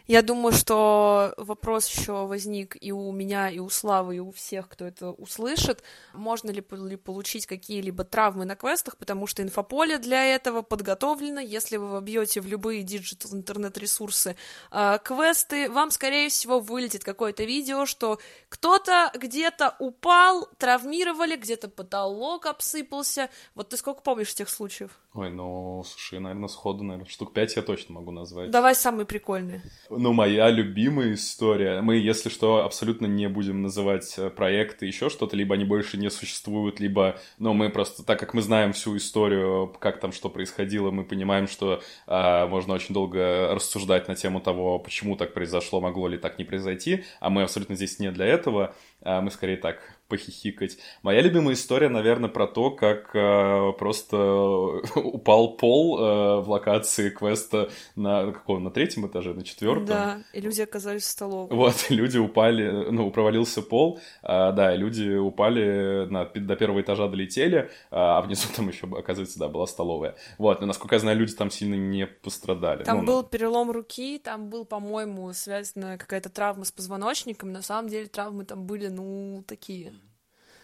Я 0.08 0.22
думаю, 0.22 0.54
что 0.54 1.34
вопрос 1.38 1.88
еще 1.90 2.26
возник 2.26 2.78
и 2.80 2.92
у 2.92 3.12
меня, 3.12 3.50
и 3.50 3.60
у 3.60 3.70
Славы, 3.70 4.18
и 4.18 4.20
у 4.20 4.32
всех, 4.32 4.70
кто 4.70 4.86
это 4.86 5.12
услышит, 5.12 5.84
можно 6.14 6.52
ли 6.52 6.62
получить 6.62 7.39
получить 7.40 7.46
какие-либо 7.46 8.04
травмы 8.04 8.46
на 8.46 8.56
квестах, 8.56 8.98
потому 8.98 9.28
что 9.28 9.42
инфополе 9.42 9.98
для 9.98 10.36
этого 10.36 10.62
подготовлено. 10.62 11.40
Если 11.40 11.78
вы 11.78 11.88
вобьете 11.90 12.42
в 12.42 12.48
любые 12.48 12.84
digital 12.84 13.34
интернет-ресурсы 13.34 14.36
э, 14.72 14.98
квесты, 15.04 15.70
вам, 15.70 15.92
скорее 15.92 16.30
всего, 16.30 16.60
вылетит 16.60 17.04
какое-то 17.04 17.44
видео, 17.44 17.86
что 17.86 18.20
кто-то 18.50 19.12
где-то 19.16 19.76
упал, 19.80 20.48
травмировали, 20.58 21.36
где-то 21.36 21.70
потолок 21.70 22.46
обсыпался. 22.46 23.30
Вот 23.56 23.70
ты 23.70 23.78
сколько 23.78 24.02
помнишь 24.02 24.34
этих 24.34 24.50
случаев? 24.50 24.92
Ой, 25.14 25.32
ну, 25.32 25.84
слушай, 25.88 26.20
наверное, 26.20 26.48
сходу, 26.48 26.84
наверное, 26.84 27.10
штук 27.10 27.34
пять 27.34 27.56
я 27.56 27.64
точно 27.64 27.96
могу 27.96 28.12
назвать. 28.12 28.52
Давай 28.52 28.76
самые 28.76 29.06
прикольные. 29.06 29.62
Ну, 29.90 30.14
моя 30.14 30.52
любимая 30.52 31.14
история. 31.14 31.82
Мы, 31.82 31.96
если 31.96 32.30
что, 32.30 32.64
абсолютно 32.64 33.08
не 33.08 33.28
будем 33.28 33.64
называть 33.64 34.14
э, 34.18 34.30
проекты 34.30 34.86
еще 34.86 35.10
что-то, 35.10 35.36
либо 35.36 35.56
они 35.56 35.66
больше 35.66 35.98
не 35.98 36.12
существуют, 36.12 36.80
либо, 36.80 37.20
ну, 37.38 37.54
мы 37.54 37.70
просто, 37.70 38.04
так 38.04 38.20
как 38.20 38.34
мы 38.34 38.42
знаем 38.42 38.74
всю 38.74 38.98
историю, 38.98 39.74
как 39.80 40.00
там 40.00 40.12
что 40.12 40.30
происходило, 40.30 40.92
мы 40.92 41.04
понимаем, 41.04 41.48
что 41.48 41.82
а, 42.08 42.48
можно 42.48 42.74
очень 42.74 42.94
долго 42.94 43.54
рассуждать 43.54 44.08
на 44.08 44.16
тему 44.16 44.42
того, 44.42 44.80
почему 44.80 45.16
так 45.16 45.34
произошло, 45.34 45.82
могло 45.82 46.08
ли 46.08 46.18
так 46.18 46.38
не 46.38 46.46
произойти, 46.46 47.04
а 47.20 47.30
мы 47.30 47.44
абсолютно 47.44 47.76
здесь 47.76 48.00
не 48.00 48.12
для 48.12 48.26
этого, 48.26 48.76
а 49.02 49.22
мы 49.22 49.32
скорее 49.32 49.58
так 49.58 49.99
похихикать. 50.10 50.78
Моя 51.04 51.22
любимая 51.22 51.54
история, 51.54 51.88
наверное, 51.88 52.30
про 52.30 52.48
то, 52.48 52.72
как 52.72 53.16
э, 53.16 53.74
просто 53.78 54.18
упал 54.96 55.56
пол 55.56 56.00
э, 56.00 56.42
в 56.42 56.50
локации 56.50 57.10
квеста 57.10 57.70
на 57.96 58.32
каком 58.32 58.64
на 58.64 58.72
третьем 58.72 59.08
этаже, 59.08 59.34
на 59.34 59.44
четвертом. 59.44 59.86
Да, 59.86 60.24
и 60.34 60.42
люди 60.42 60.62
оказались 60.62 61.04
в 61.04 61.10
столовой. 61.10 61.56
Вот, 61.56 61.86
люди 61.90 62.18
упали, 62.18 62.90
ну, 62.90 63.12
провалился 63.12 63.62
пол, 63.62 64.00
э, 64.24 64.52
да, 64.52 64.74
и 64.74 64.78
люди 64.78 65.16
упали 65.16 66.08
на, 66.10 66.26
до 66.26 66.56
первого 66.56 66.82
этажа 66.82 67.08
долетели, 67.08 67.70
а 67.92 68.22
внизу 68.22 68.48
там 68.56 68.68
еще, 68.68 68.88
оказывается, 68.88 69.40
да, 69.40 69.48
была 69.48 69.68
столовая. 69.68 70.16
Вот, 70.40 70.60
но, 70.60 70.66
насколько 70.66 70.96
я 70.96 71.00
знаю, 71.00 71.18
люди 71.18 71.34
там 71.34 71.52
сильно 71.52 71.76
не 71.76 72.08
пострадали. 72.08 72.84
Там 72.84 73.00
ну, 73.00 73.06
был 73.06 73.24
перелом 73.24 73.70
руки, 73.70 74.18
там 74.18 74.50
был, 74.50 74.66
по-моему, 74.66 75.32
связана 75.34 75.98
какая-то 76.00 76.30
травма 76.30 76.66
с 76.66 76.72
позвоночником, 76.72 77.52
на 77.52 77.62
самом 77.62 77.90
деле 77.90 78.08
травмы 78.08 78.44
там 78.46 78.66
были, 78.66 78.88
ну, 78.88 79.44
такие 79.48 79.94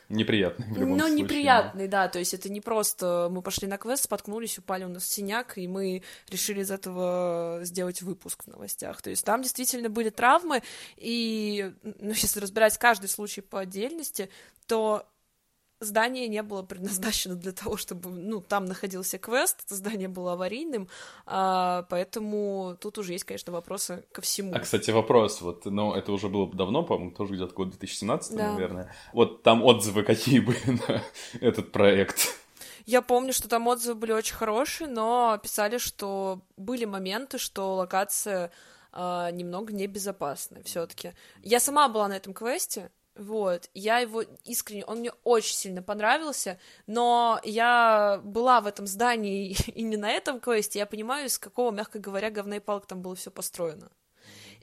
Неприятный 0.10 0.68
в 0.68 0.78
любом 0.78 0.98
ну, 0.98 1.00
случае. 1.00 1.18
Ну, 1.18 1.24
неприятный, 1.24 1.88
да, 1.88 2.08
то 2.08 2.20
есть 2.20 2.34
это 2.34 2.50
не 2.50 2.62
просто 2.62 3.28
мы 3.32 3.42
пошли 3.42 3.68
на 3.68 3.78
квест, 3.78 4.04
споткнулись, 4.04 4.58
упали 4.60 4.84
у 4.84 4.88
нас 4.88 5.08
синяк, 5.08 5.58
и 5.58 5.68
мы 5.68 6.04
решили 6.30 6.62
из 6.62 6.72
этого 6.72 7.60
сделать 7.64 8.02
выпуск 8.02 8.44
в 8.44 8.48
новостях. 8.48 9.02
То 9.02 9.10
есть 9.10 9.26
там 9.26 9.42
действительно 9.42 9.90
были 9.90 10.10
травмы, 10.10 10.62
и, 10.98 11.74
ну, 11.84 12.10
если 12.10 12.40
разбирать 12.40 12.78
каждый 12.78 13.08
случай 13.08 13.42
по 13.42 13.62
отдельности, 13.62 14.30
то 14.68 15.08
здание 15.86 16.28
не 16.28 16.44
было 16.44 16.64
предназначено 16.64 17.36
для 17.36 17.52
того, 17.52 17.78
чтобы, 17.78 18.10
ну, 18.10 18.42
там 18.42 18.66
находился 18.66 19.18
квест, 19.18 19.64
это 19.66 19.76
здание 19.76 20.08
было 20.08 20.34
аварийным, 20.34 20.88
а, 21.26 21.86
поэтому 21.90 22.78
тут 22.80 22.98
уже 22.98 23.14
есть, 23.14 23.24
конечно, 23.24 23.54
вопросы 23.54 24.04
ко 24.12 24.22
всему. 24.22 24.54
А, 24.54 24.60
кстати, 24.60 24.92
вопрос, 24.92 25.42
вот, 25.42 25.66
ну, 25.66 25.94
это 25.94 26.12
уже 26.12 26.30
было 26.30 26.52
давно, 26.52 26.84
по-моему, 26.84 27.12
тоже 27.12 27.36
где-то 27.36 27.54
год 27.54 27.70
2017, 27.70 28.36
да. 28.36 28.52
наверное. 28.52 28.94
Вот 29.14 29.44
там 29.44 29.64
отзывы 29.64 30.04
какие 30.04 30.40
были 30.40 30.80
на 30.88 31.04
этот 31.40 31.72
проект? 31.72 32.36
Я 32.86 33.02
помню, 33.02 33.34
что 33.34 33.48
там 33.48 33.68
отзывы 33.68 33.96
были 33.96 34.12
очень 34.12 34.36
хорошие, 34.36 34.88
но 34.88 35.40
писали, 35.42 35.80
что 35.80 36.42
были 36.56 36.86
моменты, 36.86 37.40
что 37.40 37.76
локация 37.76 38.52
э, 38.94 39.30
немного 39.32 39.74
небезопасная 39.74 40.62
все-таки. 40.64 41.14
Я 41.42 41.60
сама 41.60 41.90
была 41.90 42.08
на 42.08 42.18
этом 42.18 42.34
квесте, 42.34 42.92
вот, 43.16 43.70
я 43.74 44.00
его 44.00 44.24
искренне, 44.44 44.86
он 44.86 45.00
мне 45.00 45.12
очень 45.24 45.56
сильно 45.56 45.82
понравился, 45.82 46.60
но 46.86 47.40
я 47.44 48.20
была 48.24 48.62
в 48.62 48.68
этом 48.68 48.88
здании 48.88 49.56
и 49.74 49.84
не 49.84 49.98
на 49.98 50.12
этом 50.12 50.40
квесте, 50.40 50.80
я 50.80 50.86
понимаю, 50.86 51.28
из 51.28 51.40
какого, 51.40 51.72
мягко 51.72 52.00
говоря, 52.00 52.30
говна 52.30 52.58
и 52.58 52.60
палок 52.60 52.86
там 52.86 53.02
было 53.02 53.16
все 53.16 53.32
построено. 53.32 53.90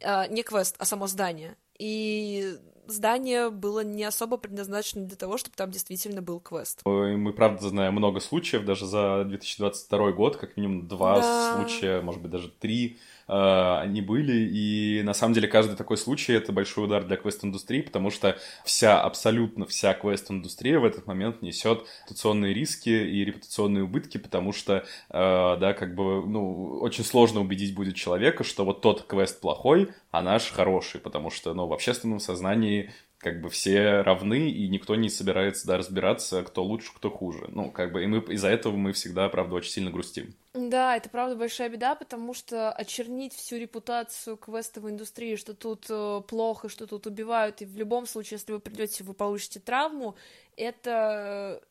А, 0.03 0.27
не 0.29 0.43
квест, 0.43 0.77
а 0.79 0.85
само 0.85 1.07
здание. 1.07 1.57
И 1.79 2.59
здание 2.87 3.51
было 3.51 3.83
не 3.83 4.05
особо 4.05 4.37
предназначено 4.37 5.07
для 5.07 5.17
того, 5.17 5.39
чтобы 5.39 5.57
там 5.57 5.71
действительно 5.71 6.23
был 6.23 6.41
квест. 6.41 6.81
Мы, 6.85 7.33
правда, 7.33 7.69
знаем 7.69 7.95
много 7.95 8.21
случаев, 8.21 8.65
даже 8.65 8.87
за 8.87 9.25
2022 9.25 10.13
год, 10.13 10.37
как 10.37 10.57
минимум 10.57 10.89
два 10.89 11.21
да. 11.21 11.55
случая, 11.57 12.01
может 12.03 12.21
быть, 12.21 12.31
даже 12.31 12.49
три, 12.49 12.99
они 13.33 14.01
были, 14.01 14.49
и 14.53 15.03
на 15.03 15.15
самом 15.15 15.35
деле 15.35 15.49
каждый 15.49 15.77
такой 15.77 15.97
случай— 15.97 16.33
это 16.35 16.53
большой 16.53 16.85
удар 16.85 17.05
для 17.05 17.17
квест-индустрии, 17.17 17.83
потому 17.83 18.11
что 18.11 18.39
вся, 18.65 19.01
абсолютно 19.01 19.67
вся 19.67 19.95
квест-индустрия 19.95 20.79
в 20.79 20.85
этот 20.85 21.07
момент 21.07 21.43
несет 21.43 21.87
репутационные 22.03 22.55
риски 22.55 22.91
и 22.91 23.25
репутационные 23.25 23.85
убытки, 23.85 24.19
потому 24.19 24.53
что, 24.53 24.75
э, 24.77 24.83
да, 25.09 25.73
как 25.73 25.95
бы, 25.95 26.27
ну, 26.27 26.79
очень 26.81 27.05
сложно 27.05 27.41
убедить 27.41 27.75
будет 27.75 27.95
человека, 27.95 28.45
что 28.45 28.65
вот 28.65 28.81
тот 28.83 29.05
квест 29.05 29.41
плохой, 29.41 29.91
а 30.11 30.23
наш 30.23 30.51
хороший, 30.51 31.01
потому 31.01 31.31
что, 31.31 31.55
ну, 31.55 31.67
в 31.67 31.73
общественном 31.73 32.21
сознании 32.21 32.91
как 33.23 33.41
бы 33.41 33.49
все 33.51 34.01
равны, 34.03 34.51
и 34.51 34.69
никто 34.69 34.97
не 34.97 35.09
собирается, 35.09 35.67
да, 35.69 35.77
разбираться, 35.77 36.43
кто 36.43 36.65
лучше, 36.65 36.93
кто 36.93 37.09
хуже. 37.09 37.45
Ну, 37.49 37.71
как 37.71 37.93
бы, 37.93 38.03
и 38.03 38.07
мы 38.07 38.19
из-за 38.35 38.49
этого 38.49 38.75
мы 38.75 38.93
всегда, 38.93 39.29
правда, 39.29 39.55
очень 39.55 39.71
сильно 39.71 39.93
грустим. 39.93 40.35
Да, 40.55 40.97
это 40.97 41.09
правда 41.09 41.37
большая 41.37 41.69
беда, 41.69 41.95
потому 41.95 42.35
что 42.35 42.73
очернить 42.73 43.33
всю 43.33 43.59
репутацию 43.59 44.37
квестовой 44.37 44.91
индустрии, 44.91 45.37
что 45.37 45.55
тут 45.55 45.87
э, 45.89 46.21
плохо, 46.27 46.69
что 46.69 46.89
тут 46.89 47.07
убивают, 47.07 47.63
и 47.63 47.65
в 47.65 47.77
любом 47.77 48.07
случае, 48.07 48.39
если 48.39 48.53
вы 48.53 48.59
придете, 48.59 49.05
вы 49.05 49.15
получите 49.15 49.61
травму, 49.61 50.17
это 50.57 51.63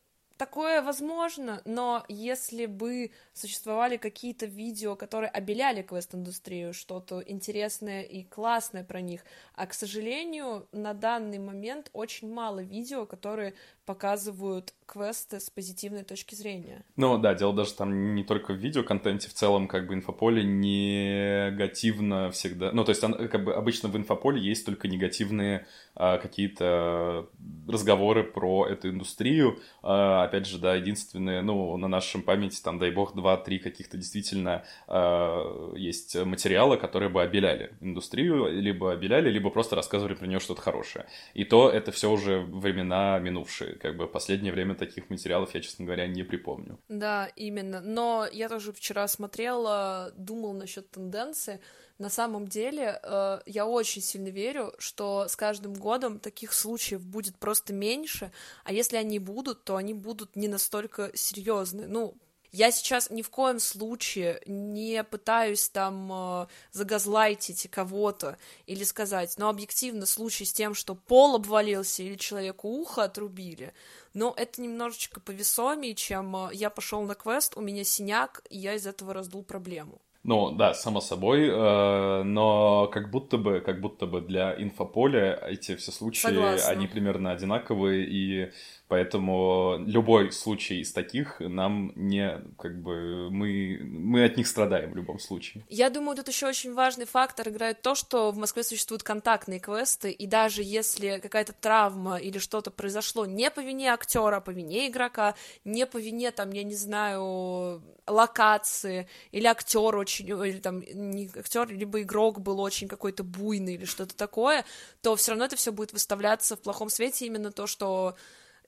такое 0.42 0.82
возможно, 0.82 1.62
но 1.64 2.04
если 2.08 2.66
бы 2.66 3.12
существовали 3.32 3.96
какие-то 3.96 4.46
видео, 4.46 4.96
которые 4.96 5.30
обеляли 5.30 5.82
квест-индустрию, 5.82 6.74
что-то 6.74 7.22
интересное 7.24 8.02
и 8.02 8.24
классное 8.24 8.82
про 8.82 9.00
них, 9.00 9.24
а, 9.54 9.68
к 9.68 9.72
сожалению, 9.72 10.66
на 10.72 10.94
данный 10.94 11.38
момент 11.38 11.90
очень 11.92 12.32
мало 12.32 12.58
видео, 12.58 13.06
которые 13.06 13.54
показывают 13.84 14.74
квесты 14.86 15.40
с 15.40 15.48
позитивной 15.48 16.04
точки 16.04 16.34
зрения. 16.34 16.84
Ну 16.96 17.16
да, 17.16 17.34
дело 17.34 17.54
даже 17.54 17.72
там 17.72 18.14
не 18.14 18.24
только 18.24 18.52
в 18.52 18.56
видеоконтенте, 18.56 19.28
в 19.28 19.32
целом 19.32 19.66
как 19.66 19.86
бы 19.86 19.94
инфополе 19.94 20.44
негативно 20.44 22.30
всегда... 22.30 22.72
Ну 22.72 22.84
то 22.84 22.90
есть 22.90 23.00
как 23.00 23.44
бы 23.44 23.54
обычно 23.54 23.88
в 23.88 23.96
инфополе 23.96 24.40
есть 24.40 24.66
только 24.66 24.88
негативные 24.88 25.66
а, 25.94 26.18
какие-то 26.18 27.28
разговоры 27.66 28.22
про 28.22 28.66
эту 28.66 28.90
индустрию. 28.90 29.60
А, 29.82 30.24
опять 30.24 30.46
же, 30.46 30.58
да, 30.58 30.74
единственные, 30.74 31.40
ну 31.40 31.76
на 31.78 31.88
нашем 31.88 32.22
памяти 32.22 32.60
там, 32.62 32.78
дай 32.78 32.90
бог, 32.90 33.14
два-три 33.14 33.58
каких-то 33.58 33.96
действительно 33.96 34.64
а, 34.88 35.72
есть 35.74 36.16
материала, 36.16 36.76
которые 36.76 37.08
бы 37.08 37.22
обеляли 37.22 37.72
индустрию, 37.80 38.48
либо 38.60 38.92
обеляли, 38.92 39.30
либо 39.30 39.48
просто 39.48 39.74
рассказывали 39.74 40.14
про 40.14 40.26
нее 40.26 40.38
что-то 40.38 40.60
хорошее. 40.60 41.06
И 41.32 41.44
то 41.44 41.70
это 41.70 41.92
все 41.92 42.10
уже 42.10 42.40
времена 42.40 43.18
минувшие 43.18 43.71
как 43.80 43.96
бы 43.96 44.06
последнее 44.06 44.52
время 44.52 44.74
таких 44.74 45.10
материалов 45.10 45.54
я, 45.54 45.60
честно 45.60 45.84
говоря, 45.84 46.06
не 46.06 46.22
припомню. 46.22 46.78
Да, 46.88 47.26
именно. 47.36 47.80
Но 47.80 48.26
я 48.30 48.48
тоже 48.48 48.72
вчера 48.72 49.08
смотрела, 49.08 50.12
думал 50.16 50.52
насчет 50.52 50.90
тенденции. 50.90 51.60
На 51.98 52.10
самом 52.10 52.48
деле, 52.48 52.98
э, 53.02 53.40
я 53.46 53.66
очень 53.66 54.02
сильно 54.02 54.28
верю, 54.28 54.72
что 54.78 55.28
с 55.28 55.36
каждым 55.36 55.74
годом 55.74 56.18
таких 56.18 56.52
случаев 56.52 57.04
будет 57.04 57.36
просто 57.38 57.72
меньше, 57.72 58.32
а 58.64 58.72
если 58.72 58.96
они 58.96 59.18
будут, 59.18 59.64
то 59.64 59.76
они 59.76 59.94
будут 59.94 60.34
не 60.34 60.48
настолько 60.48 61.10
серьезны. 61.14 61.86
Ну, 61.86 62.16
я 62.52 62.70
сейчас 62.70 63.10
ни 63.10 63.22
в 63.22 63.30
коем 63.30 63.58
случае 63.58 64.40
не 64.46 65.02
пытаюсь 65.04 65.68
там 65.70 66.10
э, 66.12 66.46
загазлайтить 66.70 67.68
кого-то 67.70 68.36
или 68.66 68.84
сказать, 68.84 69.34
но 69.38 69.48
объективно 69.48 70.04
случай 70.04 70.44
с 70.44 70.52
тем, 70.52 70.74
что 70.74 70.94
пол 70.94 71.36
обвалился 71.36 72.02
или 72.02 72.16
человеку 72.16 72.68
ухо 72.68 73.04
отрубили, 73.04 73.72
но 74.12 74.34
это 74.36 74.60
немножечко 74.60 75.20
повесомее, 75.20 75.94
чем 75.94 76.36
э, 76.36 76.50
я 76.52 76.68
пошел 76.68 77.02
на 77.02 77.14
квест, 77.14 77.56
у 77.56 77.62
меня 77.62 77.84
синяк, 77.84 78.42
и 78.50 78.58
я 78.58 78.74
из 78.74 78.86
этого 78.86 79.14
раздул 79.14 79.42
проблему. 79.42 80.00
Ну, 80.24 80.52
да, 80.52 80.72
само 80.72 81.00
собой, 81.00 81.48
э, 81.48 82.22
но 82.22 82.86
как 82.92 83.10
будто 83.10 83.38
бы, 83.38 83.60
как 83.60 83.80
будто 83.80 84.06
бы 84.06 84.20
для 84.20 84.54
инфополя 84.54 85.34
эти 85.48 85.74
все 85.74 85.90
случаи, 85.90 86.20
Согласна. 86.20 86.70
они 86.70 86.86
примерно 86.86 87.32
одинаковые, 87.32 88.06
и 88.06 88.52
Поэтому 88.92 89.78
любой 89.86 90.30
случай 90.32 90.80
из 90.80 90.92
таких 90.92 91.40
нам 91.40 91.94
не, 91.96 92.42
как 92.58 92.78
бы, 92.82 93.30
мы, 93.30 93.80
мы 93.82 94.22
от 94.22 94.36
них 94.36 94.46
страдаем 94.46 94.92
в 94.92 94.96
любом 94.96 95.18
случае. 95.18 95.64
Я 95.70 95.88
думаю, 95.88 96.14
тут 96.14 96.28
еще 96.28 96.46
очень 96.46 96.74
важный 96.74 97.06
фактор 97.06 97.48
играет 97.48 97.80
то, 97.80 97.94
что 97.94 98.30
в 98.32 98.36
Москве 98.36 98.62
существуют 98.62 99.02
контактные 99.02 99.60
квесты, 99.60 100.10
и 100.10 100.26
даже 100.26 100.62
если 100.62 101.20
какая-то 101.22 101.54
травма 101.54 102.18
или 102.18 102.36
что-то 102.36 102.70
произошло 102.70 103.24
не 103.24 103.50
по 103.50 103.60
вине 103.60 103.94
актера, 103.94 104.36
а 104.36 104.40
по 104.42 104.50
вине 104.50 104.90
игрока, 104.90 105.36
не 105.64 105.86
по 105.86 105.96
вине, 105.96 106.30
там, 106.30 106.50
я 106.50 106.62
не 106.62 106.74
знаю, 106.74 107.82
локации, 108.06 109.08
или 109.30 109.46
актер 109.46 109.96
очень, 109.96 110.28
или 110.28 110.58
там 110.58 110.82
не 110.82 111.30
актер, 111.34 111.70
либо 111.70 112.02
игрок 112.02 112.42
был 112.42 112.60
очень 112.60 112.88
какой-то 112.88 113.24
буйный 113.24 113.76
или 113.76 113.86
что-то 113.86 114.14
такое, 114.14 114.66
то 115.00 115.16
все 115.16 115.30
равно 115.30 115.46
это 115.46 115.56
все 115.56 115.72
будет 115.72 115.94
выставляться 115.94 116.56
в 116.56 116.60
плохом 116.60 116.90
свете 116.90 117.24
именно 117.24 117.52
то, 117.52 117.66
что 117.66 118.16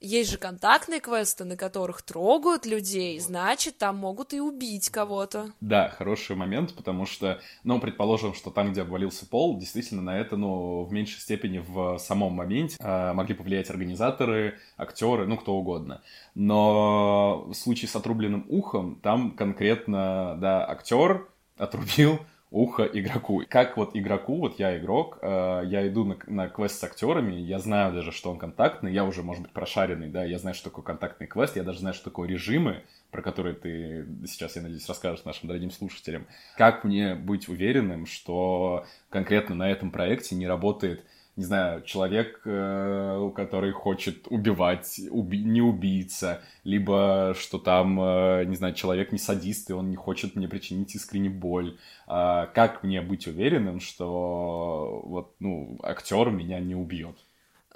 есть 0.05 0.31
же 0.31 0.39
контактные 0.39 1.01
квесты, 1.01 1.45
на 1.45 1.57
которых 1.57 2.03
трогают 2.03 2.67
людей, 2.67 3.19
значит, 3.19 3.79
там 3.79 3.97
могут 3.97 4.33
и 4.35 4.41
убить 4.41 4.91
кого-то. 4.91 5.53
Да, 5.61 5.89
хороший 5.89 6.37
момент, 6.37 6.75
потому 6.75 7.07
что, 7.07 7.41
ну, 7.65 7.81
предположим, 7.81 8.35
что 8.35 8.51
там, 8.51 8.73
где 8.73 8.83
обвалился 8.83 9.27
пол, 9.27 9.59
действительно 9.59 10.03
на 10.03 10.19
это, 10.19 10.37
ну, 10.37 10.85
в 10.85 10.93
меньшей 10.93 11.21
степени 11.21 11.65
в 11.67 11.99
самом 11.99 12.35
моменте 12.35 12.77
э, 12.79 13.13
могли 13.13 13.35
повлиять 13.35 13.71
организаторы, 13.71 14.59
актеры, 14.77 15.27
ну, 15.27 15.37
кто 15.37 15.55
угодно. 15.55 16.03
Но 16.35 17.47
в 17.49 17.55
случае 17.55 17.89
с 17.89 17.97
отрубленным 17.97 18.45
ухом, 18.49 19.01
там 19.03 19.31
конкретно, 19.33 20.37
да, 20.41 20.69
актер 20.69 21.29
отрубил 21.57 22.19
ухо 22.55 22.85
игроку. 22.85 23.43
Как 23.49 23.77
вот 23.77 23.91
игроку, 23.95 24.37
вот 24.37 24.59
я 24.61 24.79
игрок, 24.79 25.19
э, 25.21 25.63
я 25.67 25.87
иду 25.89 26.05
на, 26.05 26.17
на 26.27 26.49
квест 26.49 26.79
с 26.79 26.85
актерами, 26.85 27.35
я 27.35 27.59
знаю 27.59 27.93
даже, 27.93 28.13
что 28.13 28.31
он 28.31 28.39
контактный, 28.39 28.93
я 28.93 29.05
уже, 29.05 29.23
может 29.23 29.43
быть, 29.43 29.53
прошаренный, 29.53 30.09
да, 30.09 30.25
я 30.25 30.39
знаю, 30.39 30.55
что 30.55 30.71
такое 30.71 30.85
контактный 30.85 31.27
квест, 31.27 31.57
я 31.57 31.65
даже 31.65 31.81
знаю, 31.81 31.95
что 31.95 32.05
такое 32.05 32.29
режимы, 32.29 32.85
про 33.11 33.23
которые 33.23 33.55
ты 33.55 34.07
сейчас, 34.27 34.55
я 34.55 34.63
надеюсь, 34.63 34.89
расскажешь 34.89 35.25
нашим 35.25 35.49
дорогим 35.49 35.73
слушателям. 35.73 36.27
Как 36.57 36.85
мне 36.85 37.17
быть 37.17 37.49
уверенным, 37.49 38.07
что 38.07 38.87
конкретно 39.11 39.57
на 39.57 39.69
этом 39.69 39.91
проекте 39.91 40.37
не 40.37 40.47
работает 40.47 41.05
не 41.37 41.45
знаю, 41.45 41.83
человек, 41.83 42.43
э, 42.45 43.31
который 43.35 43.73
хочет 43.73 44.27
убивать, 44.29 45.01
уби 45.11 45.43
не 45.43 45.61
убийца, 45.63 46.43
либо 46.63 47.35
что 47.37 47.59
там, 47.59 48.01
э, 48.01 48.45
не 48.45 48.55
знаю, 48.55 48.75
человек 48.75 49.11
не 49.11 49.19
садист, 49.19 49.71
и 49.71 49.73
он 49.73 49.91
не 49.91 49.97
хочет 49.97 50.37
мне 50.37 50.47
причинить 50.49 50.95
искренне 50.95 51.31
боль. 51.31 51.77
А 52.07 52.47
как 52.47 52.85
мне 52.85 53.01
быть 53.03 53.27
уверенным, 53.27 53.81
что 53.81 55.03
вот, 55.05 55.35
ну, 55.41 55.79
актер 55.83 56.31
меня 56.31 56.61
не 56.61 56.75
убьет? 56.77 57.17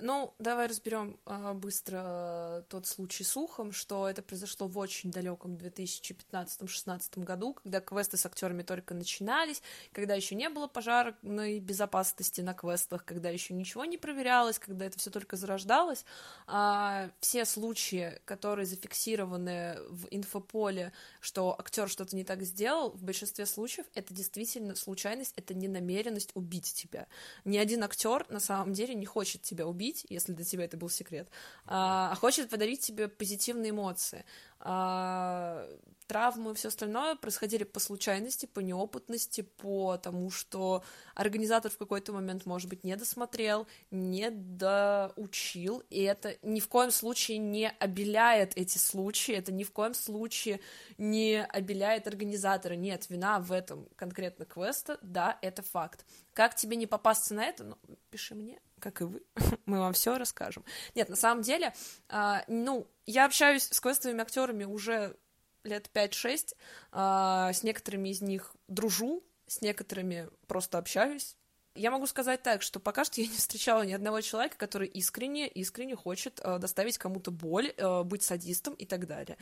Ну, 0.01 0.33
давай 0.39 0.69
разберем 0.69 1.19
э, 1.27 1.55
быстро 1.55 2.65
тот 2.69 2.87
случай 2.87 3.25
с 3.25 3.37
ухом, 3.37 3.73
что 3.73 4.09
это 4.09 4.23
произошло 4.23 4.69
в 4.69 4.79
очень 4.79 5.11
далеком 5.11 5.57
2015-16 5.57 7.25
году, 7.25 7.55
когда 7.55 7.81
квесты 7.81 8.17
с 8.17 8.25
актерами 8.25 8.63
только 8.63 8.95
начинались, 8.95 9.61
когда 9.93 10.15
еще 10.15 10.37
не 10.37 10.51
было 10.51 10.69
пожарной 10.69 11.59
безопасности 11.59 12.41
на 12.43 12.55
квестах, 12.55 13.05
когда 13.05 13.29
еще 13.29 13.55
ничего 13.55 13.85
не 13.85 13.99
проверялось, 13.99 14.61
когда 14.61 14.87
это 14.87 15.01
все 15.01 15.11
только 15.11 15.37
зарождалось. 15.37 16.05
А 16.47 17.11
все 17.19 17.45
случаи, 17.45 18.21
которые 18.25 18.67
зафиксированы 18.67 19.79
в 19.89 20.07
инфополе, 20.13 20.93
что 21.21 21.57
актер 21.59 21.89
что-то 21.89 22.15
не 22.15 22.23
так 22.23 22.45
сделал, 22.45 22.91
в 22.93 23.03
большинстве 23.03 23.47
случаев 23.47 23.87
это 23.95 24.15
действительно 24.15 24.77
случайность, 24.77 25.33
это 25.35 25.55
не 25.55 25.67
намеренность 25.67 26.31
убить 26.35 26.73
тебя. 26.73 27.09
Ни 27.45 27.59
один 27.59 27.83
актер 27.83 28.25
на 28.29 28.39
самом 28.39 28.75
деле 28.75 28.95
не 28.95 29.07
хочет 29.07 29.43
тебя 29.43 29.67
убить 29.67 29.88
убить, 29.88 30.07
если 30.09 30.33
для 30.33 30.44
тебя 30.44 30.64
это 30.64 30.77
был 30.77 30.88
секрет, 30.88 31.29
а, 31.66 32.11
а 32.12 32.14
хочет 32.14 32.51
подарить 32.51 32.81
тебе 32.81 33.09
позитивные 33.09 33.70
эмоции. 33.70 34.24
А, 34.61 35.66
травмы 36.09 36.53
и 36.53 36.55
все 36.55 36.68
остальное 36.68 37.14
происходили 37.14 37.64
по 37.64 37.79
случайности, 37.79 38.47
по 38.47 38.61
неопытности, 38.61 39.42
по 39.42 39.99
тому, 39.99 40.31
что 40.31 40.83
организатор 41.14 41.71
в 41.71 41.77
какой-то 41.77 42.12
момент, 42.12 42.47
может 42.47 42.68
быть, 42.68 42.83
не 42.83 42.97
досмотрел, 42.97 43.68
не 43.90 44.31
доучил, 44.31 45.83
и 45.90 46.03
это 46.03 46.37
ни 46.42 46.61
в 46.61 46.68
коем 46.68 46.90
случае 46.90 47.38
не 47.38 47.68
обеляет 47.68 48.57
эти 48.57 48.79
случаи, 48.79 49.35
это 49.35 49.53
ни 49.53 49.64
в 49.64 49.71
коем 49.71 49.94
случае 49.94 50.61
не 50.97 51.44
обеляет 51.44 52.09
организатора. 52.09 52.75
Нет, 52.75 53.11
вина 53.11 53.38
в 53.38 53.53
этом 53.53 53.87
конкретно 53.94 54.47
квеста, 54.47 54.99
да, 55.03 55.38
это 55.42 55.62
факт. 55.62 56.07
Как 56.33 56.55
тебе 56.55 56.77
не 56.77 56.87
попасться 56.87 57.35
на 57.35 57.44
это? 57.44 57.64
Ну, 57.64 57.77
пиши 58.11 58.35
мне, 58.35 58.61
как 58.81 59.03
и 59.03 59.05
вы, 59.05 59.23
мы 59.66 59.79
вам 59.79 59.92
все 59.92 60.16
расскажем. 60.16 60.64
Нет, 60.94 61.11
на 61.11 61.16
самом 61.16 61.42
деле, 61.42 61.75
э, 62.09 62.38
ну, 62.49 62.87
я 63.09 63.25
общаюсь 63.25 63.66
с 63.71 63.81
квестовыми 63.81 64.21
актерами 64.21 64.64
уже 64.64 65.16
лет 65.64 65.90
5-6, 65.94 66.55
э, 66.92 67.53
с 67.55 67.62
некоторыми 67.62 68.11
из 68.11 68.21
них 68.21 68.55
дружу, 68.68 69.25
с 69.47 69.62
некоторыми 69.62 70.29
просто 70.47 70.77
общаюсь. 70.77 71.37
Я 71.75 71.90
могу 71.90 72.07
сказать 72.07 72.42
так, 72.42 72.61
что 72.61 72.81
пока 72.81 73.05
что 73.05 73.21
я 73.23 73.27
не 73.27 73.37
встречала 73.37 73.83
ни 73.83 73.94
одного 73.94 74.21
человека, 74.21 74.59
который 74.59 74.88
искренне, 74.88 75.49
искренне 75.49 75.97
хочет 75.97 76.38
э, 76.42 76.59
доставить 76.59 76.99
кому-то 76.99 77.31
боль, 77.31 77.73
э, 77.77 78.03
быть 78.03 78.23
садистом 78.23 78.75
и 78.75 78.85
так 78.85 79.07
далее 79.07 79.38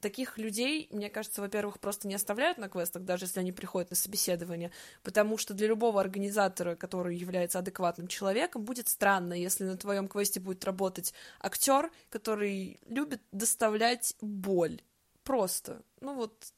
таких 0.00 0.38
людей, 0.38 0.88
мне 0.90 1.10
кажется, 1.10 1.40
во-первых, 1.40 1.80
просто 1.80 2.08
не 2.08 2.14
оставляют 2.14 2.58
на 2.58 2.68
квестах, 2.68 3.04
даже 3.04 3.24
если 3.26 3.40
они 3.40 3.52
приходят 3.52 3.90
на 3.90 3.96
собеседование, 3.96 4.70
потому 5.02 5.38
что 5.38 5.54
для 5.54 5.68
любого 5.68 6.00
организатора, 6.00 6.76
который 6.76 7.16
является 7.16 7.58
адекватным 7.58 8.08
человеком, 8.08 8.64
будет 8.64 8.88
странно, 8.88 9.34
если 9.34 9.64
на 9.64 9.76
твоем 9.76 10.08
квесте 10.08 10.40
будет 10.40 10.64
работать 10.64 11.14
актер, 11.40 11.90
который 12.10 12.80
любит 12.86 13.22
доставлять 13.32 14.14
боль. 14.20 14.80
Просто. 15.24 15.82
Ну 16.00 16.14
вот 16.14 16.52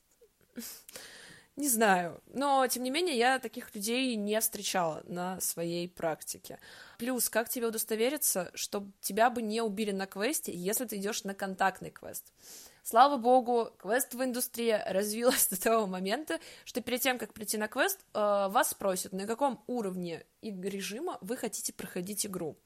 Не 1.57 1.69
знаю, 1.69 2.23
но 2.33 2.67
тем 2.69 2.83
не 2.85 2.91
менее 2.91 3.19
я 3.19 3.39
таких 3.39 3.75
людей 3.75 4.15
не 4.17 4.41
встречала 4.41 5.03
на 5.07 5.41
своей 5.41 5.89
практике. 5.89 6.59
Плюс, 6.97 7.29
как 7.29 7.49
тебе 7.51 7.67
удостовериться, 7.67 8.51
чтобы 8.55 8.93
тебя 9.01 9.29
бы 9.29 9.43
не 9.43 9.61
убили 9.61 9.91
на 9.91 10.07
квесте, 10.07 10.53
если 10.55 10.87
ты 10.87 10.97
идешь 10.97 11.25
на 11.25 11.35
контактный 11.35 11.91
квест? 11.91 12.33
Слава 12.83 13.17
богу, 13.17 13.71
квестовая 13.79 14.27
индустрия 14.27 14.85
развилась 14.89 15.49
до 15.51 15.61
того 15.61 15.87
момента, 15.87 16.39
что 16.65 16.81
перед 16.81 17.01
тем, 17.01 17.19
как 17.19 17.33
прийти 17.33 17.59
на 17.59 17.69
квест, 17.69 18.01
э, 18.15 18.49
вас 18.49 18.71
спросят, 18.71 19.13
на 19.13 19.27
каком 19.27 19.63
уровне 19.67 20.25
режима 20.43 21.19
вы 21.21 21.37
хотите 21.37 21.73
проходить 21.73 22.27
игру. 22.27 22.57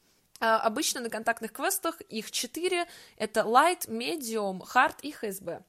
Э, 0.41 0.47
обычно 0.47 1.01
на 1.01 1.11
контактных 1.11 1.53
квестах 1.53 2.01
их 2.03 2.31
четыре, 2.31 2.87
это 3.17 3.41
Light, 3.41 3.89
Medium, 3.89 4.63
Hard 4.75 4.97
и 5.03 5.13
HSB. 5.13 5.63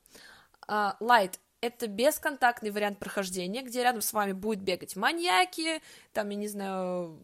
Э, 0.67 0.91
Light 0.99 1.39
это 1.61 1.87
бесконтактный 1.87 2.69
вариант 2.69 2.99
прохождения, 2.99 3.63
где 3.63 3.81
рядом 3.81 4.01
с 4.01 4.13
вами 4.13 4.33
будут 4.33 4.61
бегать 4.61 4.95
маньяки, 4.95 5.81
там, 6.13 6.29
я 6.29 6.35
не 6.35 6.47
знаю, 6.47 7.19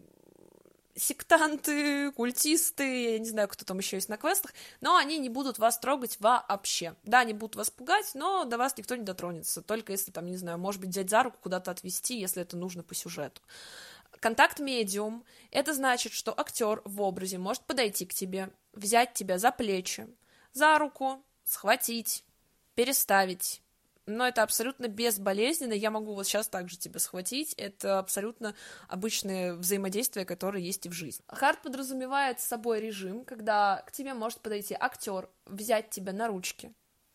сектанты, 0.95 2.11
культисты, 2.11 3.13
я 3.13 3.19
не 3.19 3.29
знаю, 3.29 3.47
кто 3.47 3.65
там 3.65 3.79
еще 3.79 3.97
есть 3.97 4.09
на 4.09 4.17
квестах, 4.17 4.53
но 4.81 4.95
они 4.95 5.17
не 5.17 5.29
будут 5.29 5.59
вас 5.59 5.79
трогать 5.79 6.17
вообще. 6.19 6.95
Да, 7.03 7.19
они 7.19 7.33
будут 7.33 7.55
вас 7.55 7.69
пугать, 7.69 8.11
но 8.13 8.45
до 8.45 8.57
вас 8.57 8.77
никто 8.77 8.95
не 8.95 9.03
дотронется, 9.03 9.61
только 9.61 9.91
если 9.91 10.11
там, 10.11 10.25
не 10.25 10.37
знаю, 10.37 10.57
может 10.57 10.81
быть, 10.81 10.89
взять 10.89 11.09
за 11.09 11.23
руку, 11.23 11.37
куда-то 11.41 11.71
отвести, 11.71 12.19
если 12.19 12.41
это 12.41 12.57
нужно 12.57 12.83
по 12.83 12.95
сюжету. 12.95 13.41
Контакт 14.19 14.59
медиум— 14.59 15.23
это 15.51 15.73
значит, 15.73 16.13
что 16.13 16.37
актер 16.37 16.81
в 16.85 17.01
образе 17.01 17.37
может 17.37 17.63
подойти 17.63 18.05
к 18.05 18.13
тебе, 18.13 18.49
взять 18.73 19.13
тебя 19.13 19.37
за 19.37 19.51
плечи, 19.51 20.07
за 20.53 20.77
руку, 20.77 21.23
схватить, 21.43 22.23
переставить, 22.75 23.61
но 24.17 24.27
это 24.27 24.43
абсолютно 24.43 24.87
безболезненно, 24.87 25.73
я 25.73 25.91
могу 25.91 26.13
вот 26.13 26.27
сейчас 26.27 26.47
также 26.47 26.77
тебя 26.77 26.99
схватить, 26.99 27.53
это 27.53 27.99
абсолютно 27.99 28.55
обычное 28.87 29.53
взаимодействие, 29.53 30.25
которое 30.25 30.61
есть 30.61 30.85
и 30.85 30.89
в 30.89 30.93
жизни. 30.93 31.23
Хард 31.27 31.61
подразумевает 31.61 32.39
с 32.39 32.45
собой 32.45 32.79
режим, 32.79 33.25
когда 33.25 33.83
к 33.87 33.91
тебе 33.91 34.13
может 34.13 34.39
подойти 34.41 34.75
актер, 34.79 35.29
взять 35.45 35.89
тебя 35.89 36.13
на 36.13 36.27
ручки, 36.27 36.73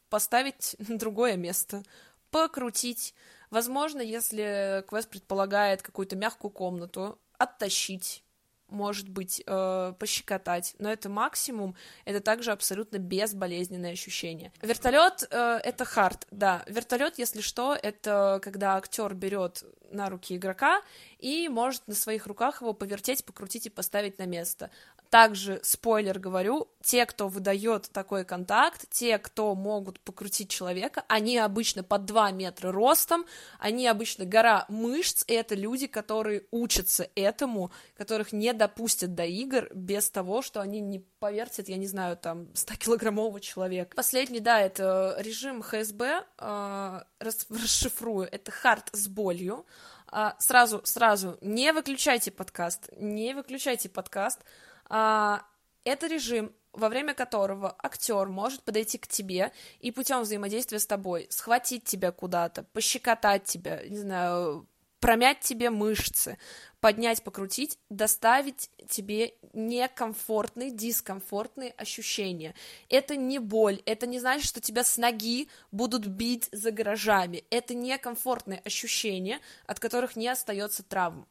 поставить 0.09 0.77
на 0.89 0.99
другое 0.99 1.37
место, 1.37 1.83
покрутить, 2.31 3.15
возможно, 3.51 4.01
если 4.01 4.85
квест 4.89 5.09
предполагает 5.09 5.83
какую-то 5.83 6.17
мягкую 6.17 6.51
комнату, 6.51 7.19
оттащить, 7.39 8.25
может 8.69 9.09
быть, 9.09 9.43
э, 9.47 9.93
пощекотать, 9.99 10.75
но 10.79 10.91
это 10.91 11.09
максимум, 11.09 11.77
это 12.05 12.21
также 12.21 12.53
абсолютно 12.53 12.99
безболезненное 12.99 13.93
ощущение. 13.93 14.53
Вертолет 14.63 15.27
э, 15.31 15.61
это 15.63 15.85
хард, 15.85 16.27
да. 16.31 16.65
Вертолет, 16.67 17.19
если 17.19 17.41
что, 17.41 17.75
это 17.75 18.41
когда 18.43 18.77
актер 18.77 19.15
берет 19.15 19.65
на 19.91 20.11
руки 20.11 20.37
игрока 20.37 20.83
и 21.19 21.49
может 21.49 21.87
на 21.87 21.95
своих 21.95 22.27
руках 22.27 22.61
его 22.61 22.73
повертеть, 22.73 23.25
покрутить 23.25 23.67
и 23.67 23.71
поставить 23.71 24.19
на 24.19 24.27
место. 24.27 24.71
Также, 25.11 25.61
спойлер 25.63 26.19
говорю, 26.19 26.69
те, 26.83 27.07
кто 27.07 27.29
выдает 27.29 27.91
такой 27.93 28.25
контакт, 28.25 28.87
те, 28.91 29.19
кто 29.19 29.55
могут 29.55 30.01
покрутить 30.01 30.51
человека, 30.51 31.05
они 31.09 31.39
обычно 31.39 31.83
под 31.83 32.05
2 32.05 32.33
метра 32.33 32.73
ростом, 32.73 33.25
они 33.59 33.87
обычно 33.87 34.25
гора 34.25 34.67
мышц, 34.69 35.25
и 35.27 35.33
это 35.35 35.55
люди, 35.55 35.87
которые 35.87 36.45
учатся 36.51 37.09
этому, 37.15 37.71
которых 37.97 38.33
не 38.33 38.53
допустят 38.53 39.15
до 39.15 39.25
игр 39.25 39.69
без 39.75 40.11
того, 40.11 40.43
что 40.43 40.61
они 40.61 40.81
не 40.81 41.01
повертят, 41.19 41.69
я 41.69 41.77
не 41.77 41.87
знаю, 41.87 42.17
там, 42.17 42.49
100-килограммового 42.55 43.41
человека. 43.41 43.95
Последний, 43.97 44.41
да, 44.41 44.61
это 44.61 45.17
режим 45.19 45.63
ХСБ, 45.63 46.25
э, 46.39 47.01
расшифрую, 47.19 48.29
это 48.31 48.51
хард 48.51 48.91
с 48.93 49.07
болью, 49.09 49.67
э, 50.13 50.33
сразу, 50.39 50.83
сразу, 50.85 51.39
не 51.41 51.73
выключайте 51.73 52.31
подкаст, 52.31 52.91
не 52.97 53.35
выключайте 53.35 53.89
подкаст, 53.89 54.41
а, 54.41 54.66
это 54.89 56.07
режим, 56.07 56.53
во 56.73 56.89
время 56.89 57.15
которого 57.15 57.75
актер 57.79 58.29
может 58.29 58.63
подойти 58.63 58.99
к 58.99 59.09
тебе 59.09 59.53
и 59.81 59.91
путем 59.91 60.21
взаимодействия 60.21 60.79
с 60.79 60.87
тобой 60.87 61.27
схватить 61.31 61.85
тебя 61.85 62.13
куда-то, 62.13 62.65
пощекотать 62.65 63.45
тебя, 63.45 63.81
не 63.89 63.97
знаю, 63.97 64.67
промять 65.01 65.41
тебе 65.41 65.71
мышцы, 65.71 66.37
поднять, 66.81 67.23
покрутить, 67.23 67.79
доставить 67.91 68.71
тебе 68.89 69.35
некомфортные, 69.53 70.71
дискомфортные 70.71 71.73
ощущения. 71.73 72.55
Это 72.89 73.17
не 73.17 73.39
боль, 73.39 73.81
это 73.87 74.07
не 74.07 74.19
значит, 74.19 74.47
что 74.47 74.61
тебя 74.61 74.85
с 74.85 74.97
ноги 74.97 75.49
будут 75.71 76.07
бить 76.07 76.49
за 76.53 76.73
гаражами. 76.73 77.45
Это 77.51 77.75
некомфортные 77.75 78.61
ощущения, 78.65 79.41
от 79.67 79.81
которых 79.81 80.17
не 80.17 80.29
остается 80.29 80.83
травм 80.83 81.27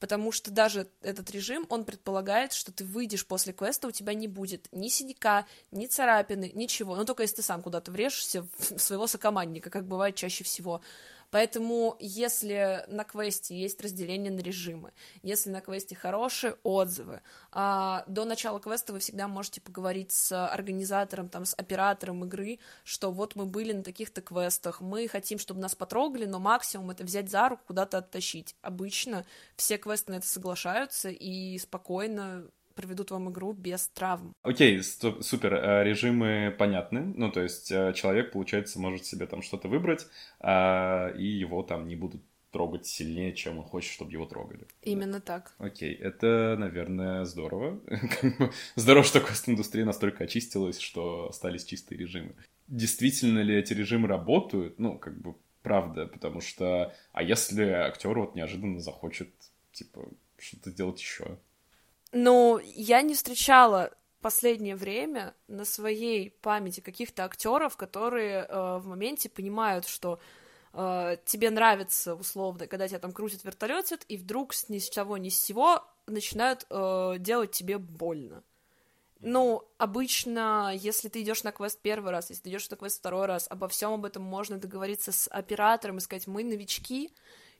потому 0.00 0.32
что 0.32 0.50
даже 0.50 0.88
этот 1.02 1.30
режим, 1.30 1.66
он 1.68 1.84
предполагает, 1.84 2.52
что 2.52 2.72
ты 2.72 2.84
выйдешь 2.84 3.26
после 3.26 3.52
квеста, 3.52 3.88
у 3.88 3.90
тебя 3.90 4.14
не 4.14 4.28
будет 4.28 4.68
ни 4.72 4.88
синяка, 4.88 5.46
ни 5.70 5.86
царапины, 5.86 6.52
ничего, 6.54 6.96
ну 6.96 7.04
только 7.04 7.22
если 7.22 7.36
ты 7.36 7.42
сам 7.42 7.62
куда-то 7.62 7.90
врежешься 7.90 8.46
в 8.58 8.78
своего 8.78 9.06
сокомандника, 9.06 9.70
как 9.70 9.86
бывает 9.86 10.14
чаще 10.14 10.44
всего. 10.44 10.80
Поэтому, 11.30 11.96
если 12.00 12.84
на 12.88 13.04
квесте 13.04 13.54
есть 13.58 13.80
разделение 13.80 14.32
на 14.32 14.40
режимы, 14.40 14.92
если 15.22 15.50
на 15.50 15.60
квесте 15.60 15.94
хорошие 15.94 16.56
отзывы, 16.62 17.20
а, 17.52 18.04
до 18.06 18.24
начала 18.24 18.60
квеста 18.60 18.92
вы 18.92 19.00
всегда 19.00 19.28
можете 19.28 19.60
поговорить 19.60 20.12
с 20.12 20.46
организатором, 20.46 21.28
там, 21.28 21.44
с 21.44 21.54
оператором 21.54 22.24
игры, 22.24 22.58
что 22.84 23.12
вот 23.12 23.36
мы 23.36 23.46
были 23.46 23.72
на 23.72 23.82
таких-то 23.82 24.22
квестах, 24.22 24.80
мы 24.80 25.06
хотим, 25.08 25.38
чтобы 25.38 25.60
нас 25.60 25.74
потрогали, 25.74 26.24
но 26.24 26.38
максимум 26.38 26.90
это 26.90 27.04
взять 27.04 27.30
за 27.30 27.48
руку, 27.48 27.62
куда-то 27.66 27.98
оттащить. 27.98 28.56
Обычно 28.62 29.26
все 29.56 29.76
квесты 29.78 30.12
на 30.12 30.16
это 30.16 30.26
соглашаются 30.26 31.10
и 31.10 31.58
спокойно 31.58 32.48
проведут 32.78 33.10
вам 33.10 33.28
игру 33.30 33.52
без 33.52 33.88
травм. 33.88 34.32
Окей, 34.42 34.78
okay, 34.78 35.22
супер, 35.22 35.54
э, 35.54 35.84
режимы 35.84 36.54
понятны, 36.56 37.12
ну, 37.16 37.32
то 37.32 37.42
есть 37.42 37.72
э, 37.72 37.92
человек, 37.92 38.30
получается, 38.30 38.78
может 38.78 39.04
себе 39.04 39.26
там 39.26 39.42
что-то 39.42 39.66
выбрать, 39.66 40.06
а, 40.38 41.08
и 41.08 41.24
его 41.24 41.64
там 41.64 41.88
не 41.88 41.96
будут 41.96 42.22
трогать 42.52 42.86
сильнее, 42.86 43.34
чем 43.34 43.58
он 43.58 43.64
хочет, 43.64 43.92
чтобы 43.92 44.12
его 44.12 44.26
трогали. 44.26 44.66
Именно 44.82 45.20
так. 45.20 45.54
Окей, 45.58 45.92
это, 45.92 46.56
наверное, 46.56 47.24
здорово. 47.24 47.80
здорово, 48.76 49.04
что 49.04 49.20
квест-индустрия 49.20 49.84
настолько 49.84 50.24
очистилась, 50.24 50.78
что 50.78 51.28
остались 51.30 51.64
чистые 51.64 51.98
режимы. 51.98 52.36
Действительно 52.68 53.40
ли 53.40 53.56
эти 53.56 53.74
режимы 53.74 54.06
работают? 54.06 54.78
Ну, 54.78 54.98
как 54.98 55.20
бы, 55.20 55.34
правда, 55.62 56.06
потому 56.06 56.40
что... 56.40 56.94
А 57.12 57.22
если 57.22 57.64
актер 57.64 58.16
вот 58.16 58.36
неожиданно 58.36 58.80
захочет, 58.80 59.30
типа, 59.72 60.08
что-то 60.38 60.70
сделать 60.70 61.00
еще? 61.00 61.38
Ну, 62.12 62.58
я 62.64 63.02
не 63.02 63.14
встречала 63.14 63.92
последнее 64.20 64.76
время 64.76 65.34
на 65.46 65.64
своей 65.64 66.30
памяти 66.30 66.80
каких-то 66.80 67.24
актеров, 67.24 67.76
которые 67.76 68.46
э, 68.48 68.78
в 68.78 68.86
моменте 68.86 69.28
понимают, 69.28 69.86
что 69.86 70.18
э, 70.72 71.16
тебе 71.24 71.50
нравится 71.50 72.14
условно, 72.14 72.66
когда 72.66 72.88
тебя 72.88 72.98
там 72.98 73.12
крутит 73.12 73.44
вертолетит, 73.44 74.04
и 74.08 74.16
вдруг 74.16 74.52
ни 74.68 74.78
с 74.78 74.90
того 74.90 75.16
ни 75.18 75.28
с 75.28 75.40
сего 75.40 75.84
начинают 76.06 76.66
э, 76.70 77.16
делать 77.18 77.52
тебе 77.52 77.78
больно. 77.78 78.42
Ну, 79.20 79.68
обычно, 79.78 80.72
если 80.74 81.08
ты 81.08 81.22
идешь 81.22 81.42
на 81.42 81.50
квест 81.50 81.80
первый 81.80 82.12
раз, 82.12 82.30
если 82.30 82.44
ты 82.44 82.50
идешь 82.50 82.70
на 82.70 82.76
квест 82.76 82.98
второй 82.98 83.26
раз, 83.26 83.46
обо 83.50 83.66
всем 83.66 83.92
об 83.92 84.04
этом 84.04 84.22
можно 84.22 84.58
договориться 84.58 85.10
с 85.10 85.28
оператором 85.28 85.98
и 85.98 86.00
сказать, 86.00 86.28
мы 86.28 86.44
новички, 86.44 87.12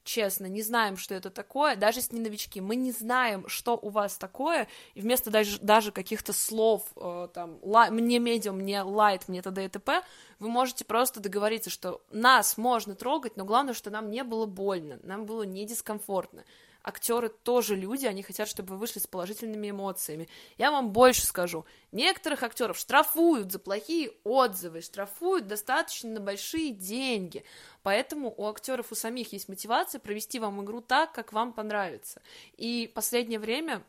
честно, 0.09 0.47
не 0.47 0.62
знаем, 0.62 0.97
что 0.97 1.14
это 1.14 1.29
такое, 1.31 1.77
даже 1.77 1.99
если 1.99 2.16
не 2.16 2.23
новички, 2.23 2.61
мы 2.62 2.77
не 2.77 2.92
знаем, 2.92 3.47
что 3.47 3.79
у 3.81 3.90
вас 3.90 4.16
такое, 4.16 4.66
и 4.94 5.03
вместо 5.03 5.31
даже, 5.31 5.59
даже 5.61 5.92
каких-то 5.92 6.33
слов, 6.33 6.87
э, 6.97 7.29
там, 7.35 7.59
ла, 7.62 7.90
мне 7.90 8.18
медиум, 8.18 8.57
мне 8.57 8.83
лайт, 8.83 9.29
мне 9.29 9.42
т.д. 9.42 9.66
и 9.66 9.68
т.п., 9.68 10.03
вы 10.38 10.49
можете 10.49 10.87
просто 10.87 11.21
договориться, 11.21 11.68
что 11.68 12.01
нас 12.11 12.57
можно 12.57 12.94
трогать, 12.94 13.37
но 13.37 13.44
главное, 13.44 13.75
что 13.75 13.90
нам 13.90 14.11
не 14.11 14.25
было 14.25 14.47
больно, 14.47 14.99
нам 15.03 15.27
было 15.27 15.42
не 15.42 15.66
дискомфортно 15.66 16.44
актеры 16.83 17.29
тоже 17.29 17.77
люди, 17.77 18.07
они 18.07 18.23
хотят, 18.23 18.49
чтобы 18.49 18.75
вы 18.75 18.79
вышли 18.79 18.99
с 18.99 19.07
положительными 19.07 19.71
эмоциями. 19.71 20.29
Я 20.57 20.71
вам 20.71 20.93
больше 20.93 21.27
скажу. 21.27 21.64
Некоторых 21.93 22.43
актеров 22.43 22.79
штрафуют 22.79 23.53
за 23.53 23.59
плохие 23.59 24.12
отзывы, 24.25 24.81
штрафуют 24.81 25.47
достаточно 25.47 26.11
на 26.11 26.21
большие 26.21 26.71
деньги. 26.71 27.45
Поэтому 27.83 28.33
у 28.37 28.47
актеров 28.47 28.93
у 28.93 28.95
самих 28.95 29.33
есть 29.33 29.49
мотивация 29.49 29.99
провести 29.99 30.38
вам 30.38 30.62
игру 30.64 30.81
так, 30.81 31.12
как 31.12 31.33
вам 31.33 31.53
понравится. 31.53 32.23
И 32.57 32.91
последнее 32.95 33.38
время 33.38 33.83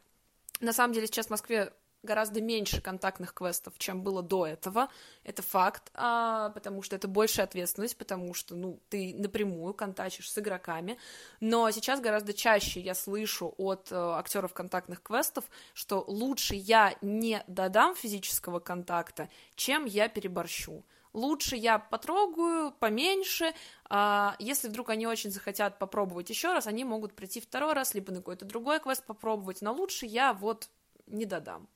на 0.59 0.73
самом 0.73 0.93
деле 0.93 1.07
сейчас 1.07 1.27
в 1.27 1.31
Москве 1.31 1.73
гораздо 2.03 2.41
меньше 2.41 2.81
контактных 2.81 3.33
квестов, 3.33 3.73
чем 3.77 4.01
было 4.01 4.21
до 4.21 4.47
этого. 4.47 4.89
Это 5.23 5.41
факт, 5.41 5.91
а, 5.93 6.49
потому 6.49 6.81
что 6.81 6.95
это 6.95 7.07
большая 7.07 7.45
ответственность, 7.45 7.97
потому 7.97 8.33
что, 8.33 8.55
ну, 8.55 8.79
ты 8.89 9.13
напрямую 9.17 9.73
контачишь 9.73 10.31
с 10.31 10.37
игроками. 10.37 10.97
Но 11.39 11.69
сейчас 11.71 11.99
гораздо 11.99 12.33
чаще 12.33 12.79
я 12.79 12.95
слышу 12.95 13.53
от 13.57 13.91
э, 13.91 13.95
актеров 13.95 14.53
контактных 14.53 15.01
квестов, 15.01 15.45
что 15.73 16.03
лучше 16.07 16.55
я 16.55 16.95
не 17.01 17.43
додам 17.47 17.95
физического 17.95 18.59
контакта, 18.59 19.29
чем 19.55 19.85
я 19.85 20.07
переборщу 20.07 20.83
Лучше 21.13 21.55
я 21.55 21.79
потрогаю 21.79 22.71
поменьше, 22.71 23.53
а 23.89 24.35
если 24.37 24.67
вдруг 24.67 24.91
они 24.91 25.07
очень 25.07 25.31
захотят 25.31 25.79
попробовать 25.79 26.29
еще 26.29 26.53
раз, 26.53 26.67
они 26.67 26.83
могут 26.83 27.15
прийти 27.15 27.41
второй 27.41 27.73
раз, 27.73 27.95
либо 27.95 28.11
на 28.11 28.19
какой-то 28.19 28.45
другой 28.45 28.79
квест 28.79 29.03
попробовать, 29.03 29.61
но 29.61 29.73
лучше 29.73 30.05
я 30.05 30.33
вот 30.33 30.69
не 31.07 31.25
додам. 31.25 31.67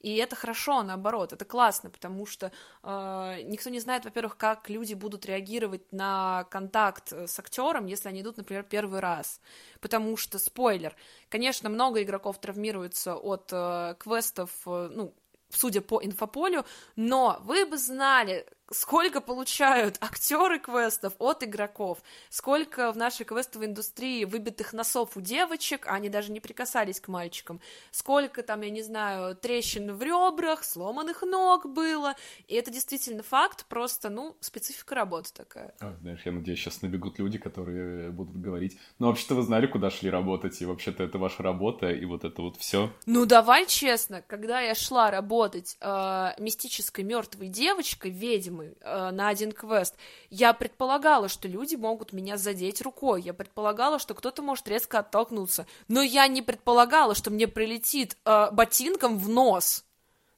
И 0.00 0.16
это 0.16 0.36
хорошо, 0.36 0.82
наоборот, 0.82 1.32
это 1.32 1.44
классно, 1.44 1.90
потому 1.90 2.26
что 2.26 2.52
э, 2.82 3.42
никто 3.44 3.70
не 3.70 3.80
знает, 3.80 4.04
во-первых, 4.04 4.36
как 4.36 4.70
люди 4.70 4.94
будут 4.94 5.26
реагировать 5.26 5.92
на 5.92 6.44
контакт 6.50 7.12
с 7.12 7.38
актером, 7.38 7.86
если 7.86 8.08
они 8.08 8.20
идут, 8.20 8.36
например, 8.36 8.62
первый 8.62 9.00
раз. 9.00 9.40
Потому 9.80 10.16
что, 10.16 10.38
спойлер, 10.38 10.94
конечно, 11.28 11.68
много 11.68 12.02
игроков 12.02 12.40
травмируются 12.40 13.16
от 13.16 13.50
э, 13.52 13.96
квестов, 13.98 14.50
э, 14.66 14.90
ну, 14.92 15.14
судя 15.50 15.80
по 15.80 16.02
инфополю, 16.02 16.64
но 16.96 17.38
вы 17.42 17.66
бы 17.66 17.76
знали, 17.78 18.46
сколько 18.70 19.20
получают 19.20 19.96
актеры 20.00 20.58
квестов 20.58 21.14
от 21.18 21.42
игроков, 21.44 21.98
сколько 22.30 22.92
в 22.92 22.96
нашей 22.96 23.24
квестовой 23.24 23.66
индустрии 23.66 24.24
выбитых 24.24 24.72
носов 24.72 25.16
у 25.16 25.20
девочек, 25.20 25.86
а 25.86 25.94
они 25.94 26.08
даже 26.08 26.32
не 26.32 26.40
прикасались 26.40 27.00
к 27.00 27.08
мальчикам, 27.08 27.60
сколько 27.90 28.42
там, 28.42 28.62
я 28.62 28.70
не 28.70 28.82
знаю, 28.82 29.36
трещин 29.36 29.94
в 29.94 30.02
ребрах, 30.02 30.64
сломанных 30.64 31.22
ног 31.22 31.66
было, 31.66 32.14
и 32.46 32.54
это 32.54 32.70
действительно 32.70 33.22
факт, 33.22 33.66
просто, 33.66 34.10
ну, 34.10 34.36
специфика 34.40 34.94
работы 34.94 35.30
такая. 35.34 35.74
Ой, 35.80 35.94
знаешь, 36.00 36.20
я 36.24 36.32
надеюсь, 36.32 36.58
сейчас 36.58 36.82
набегут 36.82 37.18
люди, 37.18 37.38
которые 37.38 38.10
будут 38.10 38.36
говорить, 38.36 38.78
ну, 38.98 39.08
вообще-то 39.08 39.34
вы 39.34 39.42
знали, 39.42 39.66
куда 39.66 39.90
шли 39.90 40.10
работать, 40.10 40.60
и 40.60 40.66
вообще-то 40.66 41.02
это 41.02 41.18
ваша 41.18 41.42
работа, 41.42 41.90
и 41.90 42.04
вот 42.04 42.24
это 42.24 42.42
вот 42.42 42.56
все. 42.56 42.92
Ну, 43.06 43.26
давай 43.26 43.66
честно, 43.66 44.22
когда 44.22 44.60
я 44.60 44.74
шла 44.74 45.10
работать 45.10 45.76
э, 45.80 46.30
мистической 46.38 47.04
мертвой 47.04 47.48
девочкой, 47.48 48.10
ведьмой, 48.10 48.57
ведьмы 48.58 48.74
э, 48.80 49.10
на 49.10 49.28
один 49.28 49.52
квест, 49.52 49.94
я 50.30 50.52
предполагала, 50.52 51.28
что 51.28 51.48
люди 51.48 51.76
могут 51.76 52.12
меня 52.12 52.36
задеть 52.36 52.80
рукой, 52.82 53.22
я 53.22 53.34
предполагала, 53.34 53.98
что 53.98 54.14
кто-то 54.14 54.42
может 54.42 54.68
резко 54.68 55.00
оттолкнуться, 55.00 55.66
но 55.88 56.02
я 56.02 56.26
не 56.28 56.42
предполагала, 56.42 57.14
что 57.14 57.30
мне 57.30 57.48
прилетит 57.48 58.16
э, 58.24 58.50
ботинком 58.50 59.18
в 59.18 59.28
нос. 59.28 59.84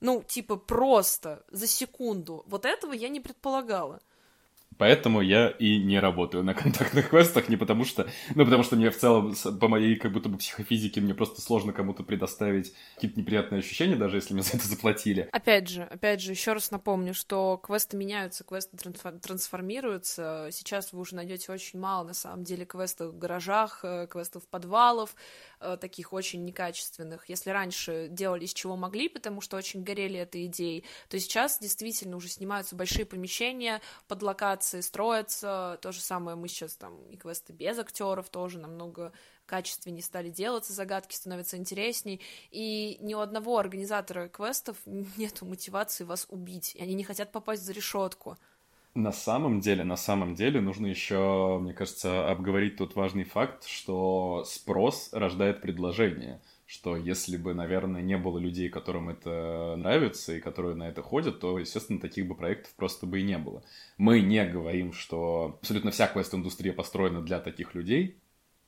Ну, 0.01 0.23
типа, 0.23 0.57
просто 0.57 1.45
за 1.51 1.67
секунду. 1.67 2.43
Вот 2.47 2.65
этого 2.65 2.95
я 2.95 3.11
не 3.11 3.21
предполагала. 3.21 4.01
Поэтому 4.81 5.21
я 5.21 5.49
и 5.51 5.77
не 5.77 6.01
работаю 6.01 6.43
на 6.43 6.55
контактных 6.55 7.11
квестах, 7.11 7.51
не 7.51 7.57
потому 7.59 7.85
что... 7.85 8.09
Ну, 8.35 8.47
потому 8.47 8.63
что 8.63 8.77
мне 8.77 8.91
в 8.91 8.97
целом, 8.97 9.35
по 9.61 9.69
моей 9.69 9.95
как 9.97 10.11
будто 10.11 10.31
бы 10.31 10.39
психофизике, 10.39 11.03
мне 11.03 11.13
просто 11.13 11.43
сложно 11.43 11.75
кому-то 11.75 12.03
предоставить 12.03 12.73
какие-то 12.95 13.21
неприятные 13.21 13.59
ощущения, 13.59 13.97
даже 13.97 14.17
если 14.17 14.33
мне 14.33 14.43
за 14.43 14.57
это 14.57 14.67
заплатили. 14.67 15.29
Опять 15.33 15.69
же, 15.69 15.83
опять 15.83 16.23
же, 16.23 16.31
еще 16.31 16.55
раз 16.55 16.71
напомню, 16.71 17.13
что 17.13 17.61
квесты 17.63 17.99
меняются, 17.99 18.43
квесты 18.43 18.79
трансформируются. 18.79 20.49
Сейчас 20.51 20.95
вы 20.95 21.01
уже 21.01 21.15
найдете 21.15 21.53
очень 21.53 21.79
мало, 21.79 22.07
на 22.07 22.15
самом 22.15 22.45
деле, 22.45 22.65
квестов 22.65 23.13
в 23.13 23.19
гаражах, 23.19 23.81
э, 23.83 24.07
квестов 24.11 24.45
в 24.45 24.49
подвалов, 24.49 25.11
э, 25.11 25.15
таких 25.81 26.13
очень 26.13 26.45
некачественных. 26.45 27.29
Если 27.29 27.51
раньше 27.51 28.09
делали 28.11 28.45
из 28.45 28.55
чего 28.55 28.77
могли, 28.77 29.09
потому 29.09 29.41
что 29.41 29.57
очень 29.57 29.83
горели 29.83 30.19
этой 30.19 30.47
идеей, 30.47 30.85
то 31.09 31.19
сейчас 31.19 31.59
действительно 31.59 32.17
уже 32.17 32.29
снимаются 32.29 32.77
большие 32.77 33.07
помещения 33.07 33.81
под 34.09 34.23
локации 34.23 34.81
строятся, 34.81 35.79
то 35.83 35.93
же 35.93 36.01
самое 36.01 36.37
мы 36.37 36.49
сейчас 36.49 36.77
там 36.77 37.03
и 37.11 37.17
квесты 37.17 37.53
без 37.53 37.79
актеров 37.79 38.29
тоже 38.31 38.59
намного 38.59 39.13
качественнее 39.51 40.03
стали 40.03 40.31
делаться, 40.31 40.73
загадки 40.73 41.15
становятся 41.15 41.57
интересней, 41.57 42.21
и 42.51 42.99
ни 43.01 43.15
у 43.15 43.19
одного 43.19 43.59
организатора 43.59 44.29
квестов 44.29 44.77
нет 44.87 45.43
мотивации 45.43 46.05
вас 46.05 46.27
убить, 46.29 46.75
и 46.77 46.83
они 46.83 46.95
не 46.95 47.05
хотят 47.05 47.33
попасть 47.33 47.65
за 47.65 47.73
решетку. 47.73 48.39
На 48.95 49.13
самом 49.13 49.61
деле, 49.61 49.85
на 49.85 49.97
самом 49.97 50.35
деле 50.35 50.61
нужно 50.61 50.87
еще, 50.87 51.59
мне 51.61 51.73
кажется, 51.73 52.29
обговорить 52.29 52.77
тот 52.77 52.97
важный 52.97 53.25
факт, 53.25 53.65
что 53.65 54.45
спрос 54.47 55.11
рождает 55.13 55.61
предложение 55.61 56.41
что 56.71 56.97
если 56.97 57.37
бы, 57.37 57.53
наверное, 57.53 58.01
не 58.01 58.17
было 58.17 58.39
людей, 58.39 58.69
которым 58.69 59.09
это 59.09 59.75
нравится 59.77 60.35
и 60.35 60.41
которые 60.41 60.77
на 60.77 60.85
это 60.89 61.03
ходят, 61.03 61.41
то, 61.41 61.59
естественно, 61.59 61.99
таких 61.99 62.29
бы 62.29 62.37
проектов 62.37 62.73
просто 62.77 63.07
бы 63.07 63.19
и 63.19 63.25
не 63.25 63.39
было. 63.39 63.65
Мы 63.99 64.21
не 64.21 64.47
говорим, 64.47 64.93
что 64.93 65.59
абсолютно 65.61 65.91
вся 65.91 66.07
квест-индустрия 66.07 66.73
построена 66.73 67.23
для 67.23 67.41
таких 67.41 67.75
людей, 67.75 68.21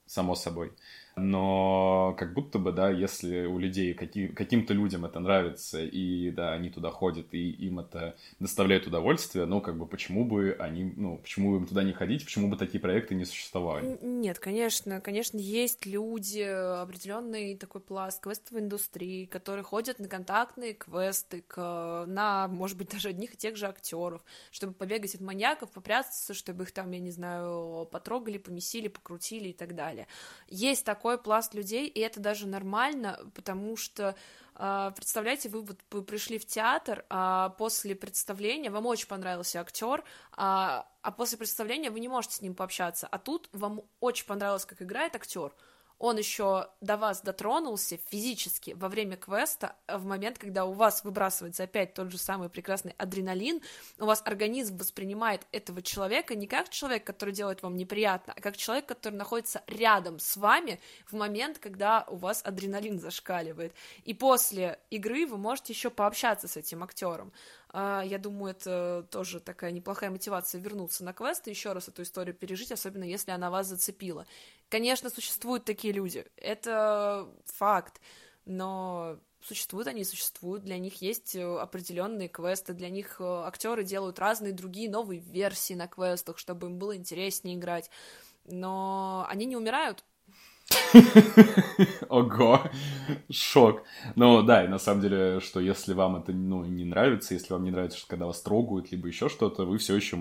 само 0.04 0.34
собой. 0.34 0.72
Но 1.16 2.14
как 2.18 2.32
будто 2.32 2.58
бы, 2.58 2.72
да, 2.72 2.90
если 2.90 3.44
у 3.44 3.58
людей, 3.58 3.92
какие, 3.92 4.28
каким-то 4.28 4.72
людям 4.72 5.04
это 5.04 5.20
нравится, 5.20 5.82
и, 5.82 6.30
да, 6.30 6.52
они 6.52 6.70
туда 6.70 6.90
ходят, 6.90 7.26
и 7.32 7.50
им 7.50 7.80
это 7.80 8.16
доставляет 8.40 8.86
удовольствие, 8.86 9.44
ну, 9.44 9.60
как 9.60 9.76
бы, 9.76 9.86
почему 9.86 10.24
бы 10.24 10.56
они, 10.58 10.92
ну, 10.96 11.18
почему 11.18 11.56
им 11.56 11.66
туда 11.66 11.82
не 11.82 11.92
ходить, 11.92 12.24
почему 12.24 12.48
бы 12.48 12.56
такие 12.56 12.80
проекты 12.80 13.14
не 13.14 13.26
существовали? 13.26 13.98
Нет, 14.00 14.38
конечно, 14.38 15.00
конечно, 15.00 15.36
есть 15.36 15.84
люди, 15.84 16.40
определенный 16.40 17.56
такой 17.56 17.82
пласт 17.82 18.22
квестовой 18.22 18.62
индустрии, 18.62 19.26
которые 19.26 19.64
ходят 19.64 19.98
на 19.98 20.08
контактные 20.08 20.72
квесты, 20.72 21.42
к, 21.46 22.04
на, 22.06 22.48
может 22.48 22.78
быть, 22.78 22.88
даже 22.92 23.08
одних 23.08 23.34
и 23.34 23.36
тех 23.36 23.56
же 23.56 23.66
актеров, 23.66 24.22
чтобы 24.50 24.72
побегать 24.72 25.14
от 25.14 25.20
маньяков, 25.20 25.70
попрятаться, 25.72 26.32
чтобы 26.32 26.64
их 26.64 26.72
там, 26.72 26.90
я 26.92 27.00
не 27.00 27.10
знаю, 27.10 27.86
потрогали, 27.92 28.38
помесили, 28.38 28.88
покрутили 28.88 29.50
и 29.50 29.52
так 29.52 29.74
далее. 29.74 30.06
Есть 30.48 30.86
так 30.86 31.01
такой 31.02 31.18
пласт 31.18 31.52
людей, 31.52 31.88
и 31.88 31.98
это 31.98 32.20
даже 32.20 32.46
нормально, 32.46 33.18
потому 33.34 33.76
что 33.76 34.14
а, 34.54 34.92
представляете, 34.92 35.48
вы 35.48 35.62
вот 35.62 36.06
пришли 36.06 36.38
в 36.38 36.46
театр, 36.46 37.04
а 37.10 37.48
после 37.58 37.96
представления 37.96 38.70
вам 38.70 38.86
очень 38.86 39.08
понравился 39.08 39.60
актер, 39.60 40.04
а, 40.36 40.86
а 41.02 41.10
после 41.10 41.38
представления 41.38 41.90
вы 41.90 41.98
не 41.98 42.06
можете 42.06 42.36
с 42.36 42.40
ним 42.40 42.54
пообщаться, 42.54 43.08
а 43.08 43.18
тут 43.18 43.48
вам 43.52 43.82
очень 43.98 44.26
понравилось, 44.26 44.64
как 44.64 44.80
играет 44.80 45.16
актер, 45.16 45.52
он 46.02 46.16
еще 46.16 46.68
до 46.80 46.96
вас 46.96 47.22
дотронулся 47.22 47.96
физически 48.08 48.72
во 48.72 48.88
время 48.88 49.16
квеста, 49.16 49.76
э, 49.86 49.96
в 49.96 50.04
момент, 50.04 50.36
когда 50.36 50.64
у 50.64 50.72
вас 50.72 51.04
выбрасывается 51.04 51.62
опять 51.62 51.94
тот 51.94 52.10
же 52.10 52.18
самый 52.18 52.48
прекрасный 52.48 52.92
адреналин, 52.98 53.60
у 54.00 54.06
вас 54.06 54.20
организм 54.24 54.78
воспринимает 54.78 55.46
этого 55.52 55.80
человека 55.80 56.34
не 56.34 56.48
как 56.48 56.70
человек, 56.70 57.04
который 57.04 57.32
делает 57.32 57.62
вам 57.62 57.76
неприятно, 57.76 58.32
а 58.36 58.40
как 58.40 58.56
человек, 58.56 58.86
который 58.86 59.14
находится 59.14 59.62
рядом 59.68 60.18
с 60.18 60.36
вами 60.36 60.80
в 61.06 61.12
момент, 61.12 61.60
когда 61.60 62.04
у 62.08 62.16
вас 62.16 62.42
адреналин 62.44 62.98
зашкаливает. 62.98 63.72
И 64.02 64.12
после 64.12 64.80
игры 64.90 65.24
вы 65.24 65.38
можете 65.38 65.72
еще 65.72 65.88
пообщаться 65.88 66.48
с 66.48 66.56
этим 66.56 66.82
актером. 66.82 67.32
А, 67.72 68.02
я 68.04 68.18
думаю, 68.18 68.52
это 68.52 69.06
тоже 69.10 69.40
такая 69.40 69.70
неплохая 69.70 70.10
мотивация 70.10 70.60
вернуться 70.60 71.04
на 71.04 71.12
квест 71.14 71.46
и 71.48 71.50
еще 71.50 71.72
раз 71.72 71.88
эту 71.88 72.02
историю 72.02 72.34
пережить, 72.34 72.70
особенно 72.70 73.04
если 73.04 73.30
она 73.30 73.50
вас 73.50 73.66
зацепила. 73.66 74.26
Конечно, 74.68 75.08
существуют 75.08 75.64
такие 75.64 75.94
люди, 75.94 76.26
это 76.36 77.28
факт, 77.46 78.00
но 78.44 79.18
существуют 79.40 79.88
они, 79.88 80.04
существуют, 80.04 80.64
для 80.64 80.78
них 80.78 81.00
есть 81.00 81.34
э, 81.34 81.42
определенные 81.42 82.28
квесты, 82.28 82.74
для 82.74 82.90
них 82.90 83.16
э, 83.20 83.24
актеры 83.24 83.84
делают 83.84 84.18
разные 84.18 84.52
другие 84.52 84.90
новые 84.90 85.20
версии 85.20 85.74
на 85.74 85.88
квестах, 85.88 86.38
чтобы 86.38 86.68
им 86.68 86.78
было 86.78 86.94
интереснее 86.94 87.56
играть, 87.56 87.90
но 88.44 89.26
они 89.28 89.46
не 89.46 89.56
умирают, 89.56 90.04
Ого, 92.08 92.60
шок. 93.30 93.82
Ну 94.14 94.42
да, 94.42 94.64
и 94.64 94.68
на 94.68 94.78
самом 94.78 95.00
деле, 95.00 95.40
что 95.40 95.60
если 95.60 95.94
вам 95.94 96.16
это 96.16 96.32
ну, 96.32 96.64
не 96.64 96.84
нравится, 96.84 97.34
если 97.34 97.52
вам 97.52 97.64
не 97.64 97.70
нравится, 97.70 97.98
что 97.98 98.08
когда 98.08 98.26
вас 98.26 98.40
трогают, 98.42 98.90
либо 98.92 99.08
еще 99.08 99.28
что-то, 99.28 99.64
вы 99.64 99.78
все 99.78 99.96
еще 99.96 100.16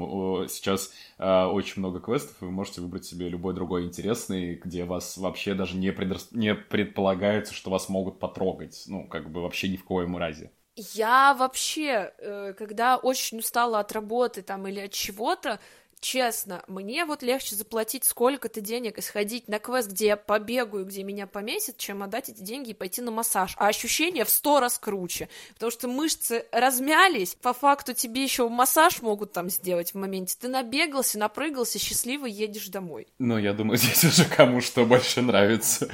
сейчас 0.50 0.92
э, 1.18 1.46
очень 1.46 1.80
много 1.80 2.00
квестов, 2.00 2.36
и 2.42 2.46
вы 2.46 2.52
можете 2.52 2.82
выбрать 2.82 3.06
себе 3.06 3.30
любой 3.30 3.54
другой 3.54 3.86
интересный, 3.86 4.56
где 4.56 4.86
вас 4.86 5.18
вообще 5.18 5.54
даже 5.54 5.78
не, 5.78 5.92
предрас... 5.92 6.30
не 6.32 6.56
предполагается, 6.56 7.54
что 7.54 7.72
вас 7.72 7.90
могут 7.90 8.20
потрогать. 8.20 8.84
Ну, 8.88 9.08
как 9.08 9.32
бы 9.32 9.42
вообще 9.42 9.70
ни 9.70 9.78
в 9.78 9.84
коем 9.84 10.18
разе. 10.18 10.52
Я 10.76 11.34
вообще, 11.34 12.14
э, 12.18 12.54
когда 12.58 12.96
очень 12.98 13.40
устала 13.40 13.80
от 13.80 13.92
работы 13.92 14.42
там 14.42 14.68
или 14.68 14.80
от 14.80 14.92
чего-то, 14.92 15.60
честно, 16.02 16.64
мне 16.68 17.06
вот 17.06 17.24
легче 17.24 17.56
заплатить 17.56 18.04
сколько-то 18.04 18.60
денег 18.60 18.98
и 18.98 19.02
сходить 19.02 19.48
на 19.48 19.60
квест, 19.60 19.90
где 19.90 20.08
я 20.08 20.18
побегаю, 20.18 20.86
где 20.86 21.04
меня 21.04 21.28
помесят, 21.28 21.78
чем 21.78 22.04
отдать 22.04 22.30
эти 22.30 22.42
деньги 22.42 22.72
и 22.72 22.74
пойти 22.74 23.02
на 23.02 23.12
массаж. 23.12 23.56
А 23.58 23.68
ощущения 23.68 24.26
в 24.26 24.30
сто 24.30 24.60
раз 24.60 24.78
круче, 24.78 25.30
потому 25.54 25.72
что 25.72 25.88
мышцы 25.88 26.46
размялись, 26.52 27.36
по 27.36 27.54
факту 27.54 27.94
тебе 27.94 28.24
еще 28.24 28.50
массаж 28.50 29.02
могут 29.02 29.32
там 29.32 29.50
сделать 29.50 29.94
в 29.94 29.96
моменте. 29.96 30.36
Ты 30.40 30.48
набегался, 30.48 31.20
напрыгался, 31.20 31.80
счастливо 31.80 32.26
едешь 32.26 32.68
домой. 32.68 33.08
Ну, 33.20 33.38
я 33.38 33.54
думаю, 33.54 33.78
здесь 33.82 34.04
уже 34.04 34.26
кому 34.26 34.62
что 34.62 34.86
больше 34.86 35.22
нравится. 35.22 35.88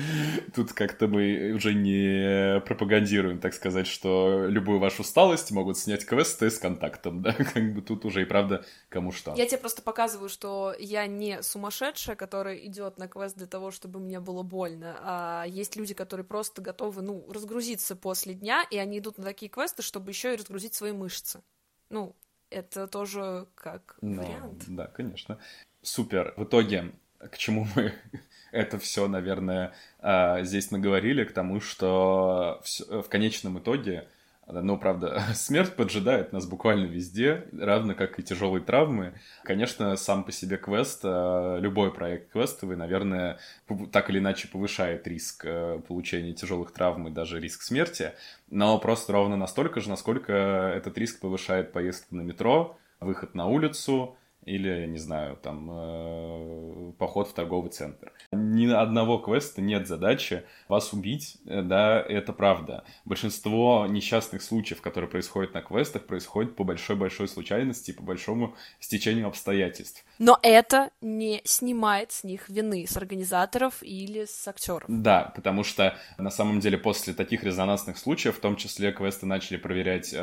Тут 0.56 0.74
как-то 0.74 1.08
мы 1.08 1.52
уже 1.54 1.74
не 1.74 2.62
пропагандируем, 2.62 3.40
так 3.40 3.54
сказать, 3.54 3.88
что 3.88 4.46
любую 4.48 4.80
вашу 4.80 5.02
усталость 5.02 5.52
могут 5.52 5.78
снять 5.78 6.06
квесты 6.06 6.50
с 6.50 6.58
контактом, 6.58 7.22
да, 7.22 7.34
как 7.34 7.74
бы 7.74 7.82
тут 7.82 8.06
уже 8.06 8.22
и 8.22 8.26
правда 8.26 8.66
кому 8.90 9.12
что. 9.12 9.34
Я 9.36 9.46
тебе 9.46 9.58
просто 9.58 9.82
показываю, 9.98 10.30
что 10.30 10.76
я 10.78 11.08
не 11.08 11.42
сумасшедшая, 11.42 12.16
которая 12.16 12.56
идет 12.58 13.00
на 13.00 13.08
квест 13.08 13.36
для 13.36 13.48
того, 13.48 13.72
чтобы 13.72 14.00
мне 14.00 14.20
было 14.20 14.44
больно, 14.44 14.96
а 15.00 15.46
есть 15.48 15.76
люди, 15.76 15.96
которые 15.96 16.24
просто 16.24 16.62
готовы, 16.62 17.02
ну, 17.02 17.26
разгрузиться 17.32 17.96
после 17.96 18.36
дня, 18.36 18.64
и 18.70 18.78
они 18.78 19.00
идут 19.00 19.18
на 19.18 19.24
такие 19.24 19.50
квесты, 19.50 19.82
чтобы 19.82 20.12
еще 20.12 20.36
и 20.36 20.38
разгрузить 20.38 20.76
свои 20.76 20.92
мышцы. 20.92 21.42
Ну, 21.90 22.16
это 22.52 22.86
тоже 22.86 23.48
как 23.56 23.98
Но, 24.02 24.22
вариант. 24.22 24.66
Да, 24.68 24.86
конечно. 24.86 25.40
Супер. 25.82 26.36
В 26.38 26.44
итоге, 26.44 26.94
к 27.18 27.36
чему 27.40 27.66
мы 27.76 27.96
это 28.52 28.78
все, 28.78 29.08
наверное, 29.08 29.74
а, 29.98 30.44
здесь 30.44 30.70
наговорили, 30.70 31.24
к 31.24 31.34
тому, 31.34 31.60
что 31.60 32.62
в 32.88 33.10
конечном 33.10 33.58
итоге 33.58 34.08
ну, 34.48 34.78
правда, 34.78 35.22
смерть 35.34 35.76
поджидает 35.76 36.32
нас 36.34 36.46
буквально 36.46 36.86
везде, 36.86 37.46
равно 37.52 37.96
как 37.96 38.18
и 38.20 38.24
тяжелые 38.24 38.64
травмы. 38.64 39.14
Конечно, 39.44 39.96
сам 39.98 40.24
по 40.24 40.32
себе 40.32 40.58
квест, 40.58 41.02
э, 41.04 41.58
любой 41.60 41.94
проект 41.94 42.32
квестовый, 42.32 42.78
наверное, 42.78 43.40
так 43.92 44.10
или 44.10 44.20
иначе 44.20 44.48
повышает 44.48 45.08
риск 45.08 45.44
э, 45.46 45.80
получения 45.88 46.34
тяжелых 46.34 46.72
травм 46.72 47.08
и 47.08 47.12
даже 47.12 47.40
риск 47.40 47.62
смерти, 47.62 48.14
но 48.50 48.78
просто 48.80 49.14
ровно 49.14 49.36
настолько 49.36 49.82
же, 49.82 49.90
насколько 49.90 50.32
этот 50.34 50.98
риск 50.98 51.20
повышает 51.20 51.74
поездку 51.74 52.16
на 52.16 52.22
метро, 52.22 52.78
выход 53.00 53.36
на 53.36 53.48
улицу, 53.48 54.18
или, 54.48 54.88
не 54.88 54.98
знаю, 54.98 55.38
там, 55.38 55.70
э, 55.72 56.92
поход 56.98 57.28
в 57.28 57.34
торговый 57.34 57.70
центр. 57.70 58.12
Ни 58.32 58.68
одного 58.72 59.18
квеста 59.18 59.62
нет 59.62 59.88
задачи 59.88 60.44
вас 60.70 60.94
убить, 60.94 61.38
э, 61.46 61.62
да, 61.62 62.02
это 62.02 62.34
правда. 62.34 62.84
Большинство 63.06 63.86
несчастных 63.88 64.42
случаев, 64.42 64.82
которые 64.82 65.10
происходят 65.10 65.54
на 65.54 65.62
квестах, 65.62 66.06
происходят 66.06 66.56
по 66.56 66.64
большой-большой 66.64 67.28
случайности, 67.28 67.92
по 67.92 68.04
большому 68.04 68.56
стечению 68.80 69.28
обстоятельств. 69.28 70.06
Но 70.18 70.40
это 70.42 70.92
не 71.02 71.42
снимает 71.44 72.12
с 72.12 72.24
них 72.24 72.50
вины, 72.50 72.86
с 72.88 72.96
организаторов 72.98 73.76
или 73.82 74.26
с 74.26 74.48
актеров. 74.48 74.86
Да, 74.88 75.32
потому 75.36 75.64
что 75.64 75.98
на 76.18 76.32
самом 76.32 76.60
деле 76.60 76.78
после 76.78 77.14
таких 77.14 77.44
резонансных 77.44 77.98
случаев, 77.98 78.38
в 78.38 78.40
том 78.40 78.56
числе 78.56 78.92
квесты 78.92 79.26
начали 79.26 79.58
проверять 79.58 80.14
э, 80.14 80.18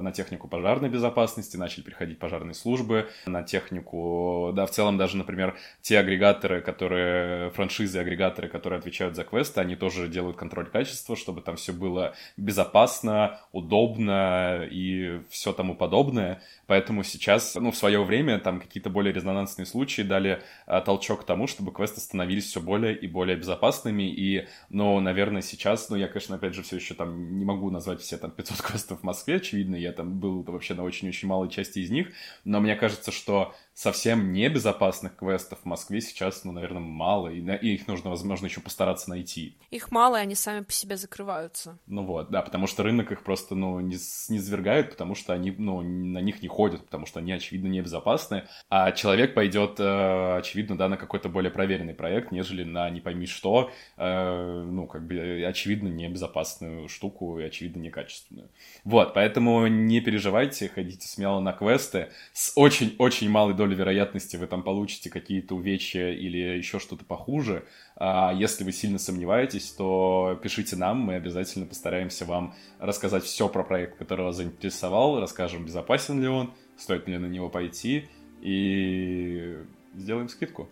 на 0.00 0.12
технику 0.12 0.48
пожарной 0.48 0.88
безопасности, 0.88 1.56
начали 1.56 1.82
приходить 1.82 2.18
пожарные 2.18 2.54
службы, 2.54 3.08
на 3.26 3.42
тех 3.42 3.59
технику, 3.60 4.52
да, 4.54 4.66
в 4.66 4.70
целом 4.70 4.96
даже, 4.96 5.16
например, 5.16 5.56
те 5.82 5.98
агрегаторы, 5.98 6.60
которые, 6.60 7.50
франшизы-агрегаторы, 7.50 8.48
которые 8.48 8.78
отвечают 8.78 9.16
за 9.16 9.24
квесты, 9.24 9.60
они 9.60 9.76
тоже 9.76 10.08
делают 10.08 10.36
контроль 10.36 10.66
качества, 10.66 11.16
чтобы 11.16 11.40
там 11.40 11.56
все 11.56 11.72
было 11.72 12.14
безопасно, 12.36 13.40
удобно 13.52 14.66
и 14.70 15.20
все 15.30 15.52
тому 15.52 15.74
подобное. 15.74 16.42
Поэтому 16.66 17.02
сейчас, 17.02 17.54
ну, 17.56 17.70
в 17.70 17.76
свое 17.76 18.02
время 18.04 18.38
там 18.38 18.60
какие-то 18.60 18.90
более 18.90 19.12
резонансные 19.12 19.66
случаи 19.66 20.02
дали 20.02 20.42
а, 20.66 20.80
толчок 20.80 21.22
к 21.22 21.24
тому, 21.24 21.46
чтобы 21.46 21.72
квесты 21.72 22.00
становились 22.00 22.46
все 22.46 22.60
более 22.60 22.96
и 22.96 23.06
более 23.06 23.36
безопасными. 23.36 24.04
И, 24.04 24.46
ну, 24.68 25.00
наверное, 25.00 25.42
сейчас, 25.42 25.90
ну, 25.90 25.96
я, 25.96 26.06
конечно, 26.06 26.36
опять 26.36 26.54
же, 26.54 26.62
все 26.62 26.76
еще 26.76 26.94
там 26.94 27.38
не 27.38 27.44
могу 27.44 27.70
назвать 27.70 28.00
все 28.00 28.16
там 28.16 28.30
500 28.30 28.62
квестов 28.62 29.00
в 29.00 29.02
Москве, 29.02 29.36
очевидно, 29.36 29.76
я 29.76 29.92
там 29.92 30.18
был 30.18 30.42
вообще 30.42 30.74
на 30.74 30.84
очень-очень 30.84 31.28
малой 31.28 31.48
части 31.48 31.80
из 31.80 31.90
них, 31.90 32.12
но 32.44 32.60
мне 32.60 32.76
кажется, 32.76 33.10
что 33.10 33.49
совсем 33.80 34.34
небезопасных 34.34 35.16
квестов 35.16 35.60
в 35.62 35.64
Москве 35.64 36.02
сейчас, 36.02 36.44
ну, 36.44 36.52
наверное, 36.52 36.82
мало, 36.82 37.28
и, 37.28 37.40
и 37.40 37.74
их 37.76 37.88
нужно, 37.88 38.10
возможно, 38.10 38.44
еще 38.44 38.60
постараться 38.60 39.08
найти. 39.08 39.56
Их 39.70 39.90
мало, 39.90 40.16
и 40.16 40.20
они 40.20 40.34
сами 40.34 40.62
по 40.62 40.70
себе 40.70 40.98
закрываются. 40.98 41.78
Ну 41.86 42.04
вот, 42.04 42.30
да, 42.30 42.42
потому 42.42 42.66
что 42.66 42.82
рынок 42.82 43.10
их 43.10 43.22
просто, 43.22 43.54
ну, 43.54 43.80
не, 43.80 43.96
не 44.28 44.38
свергает, 44.38 44.90
потому 44.90 45.14
что 45.14 45.32
они, 45.32 45.50
ну, 45.52 45.80
на 45.80 46.18
них 46.18 46.42
не 46.42 46.48
ходят, 46.48 46.84
потому 46.84 47.06
что 47.06 47.20
они, 47.20 47.32
очевидно, 47.32 47.68
небезопасны, 47.68 48.46
а 48.68 48.92
человек 48.92 49.32
пойдет, 49.32 49.80
э, 49.80 50.36
очевидно, 50.36 50.76
да, 50.76 50.90
на 50.90 50.98
какой-то 50.98 51.30
более 51.30 51.50
проверенный 51.50 51.94
проект, 51.94 52.32
нежели 52.32 52.64
на 52.64 52.90
не 52.90 53.00
пойми 53.00 53.24
что, 53.24 53.70
э, 53.96 54.64
ну, 54.70 54.86
как 54.88 55.06
бы, 55.06 55.42
очевидно, 55.48 55.88
небезопасную 55.88 56.86
штуку 56.90 57.38
и, 57.38 57.44
очевидно, 57.44 57.80
некачественную. 57.80 58.50
Вот, 58.84 59.14
поэтому 59.14 59.66
не 59.68 60.02
переживайте, 60.02 60.68
ходите 60.68 61.08
смело 61.08 61.40
на 61.40 61.54
квесты 61.54 62.10
с 62.34 62.52
очень-очень 62.56 63.30
малой 63.30 63.54
долей 63.54 63.69
вероятности 63.74 64.36
вы 64.36 64.46
там 64.46 64.62
получите 64.62 65.10
какие-то 65.10 65.54
увечья 65.54 66.10
или 66.10 66.38
еще 66.38 66.78
что-то 66.78 67.04
похуже. 67.04 67.64
А 67.96 68.32
если 68.32 68.64
вы 68.64 68.72
сильно 68.72 68.98
сомневаетесь, 68.98 69.70
то 69.72 70.38
пишите 70.42 70.76
нам, 70.76 70.98
мы 70.98 71.14
обязательно 71.14 71.66
постараемся 71.66 72.24
вам 72.24 72.54
рассказать 72.78 73.24
все 73.24 73.48
про 73.48 73.64
проект, 73.64 73.98
который 73.98 74.24
вас 74.24 74.36
заинтересовал, 74.36 75.20
расскажем, 75.20 75.64
безопасен 75.64 76.20
ли 76.20 76.28
он, 76.28 76.52
стоит 76.76 77.08
ли 77.08 77.18
на 77.18 77.26
него 77.26 77.48
пойти, 77.48 78.08
и 78.40 79.58
сделаем 79.94 80.28
скидку. 80.28 80.68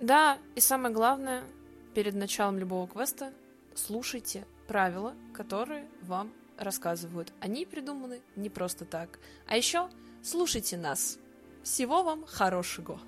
Да, 0.00 0.38
и 0.54 0.60
самое 0.60 0.94
главное, 0.94 1.42
перед 1.94 2.14
началом 2.14 2.58
любого 2.58 2.88
квеста 2.88 3.32
слушайте 3.74 4.44
правила, 4.66 5.14
которые 5.32 5.86
вам 6.02 6.32
рассказывают. 6.58 7.32
Они 7.40 7.66
придуманы 7.66 8.20
не 8.36 8.48
просто 8.48 8.84
так. 8.84 9.18
А 9.46 9.56
еще 9.56 9.88
слушайте 10.22 10.76
нас. 10.76 11.18
Всего 11.64 12.02
вам 12.02 12.26
хорошего! 12.26 13.00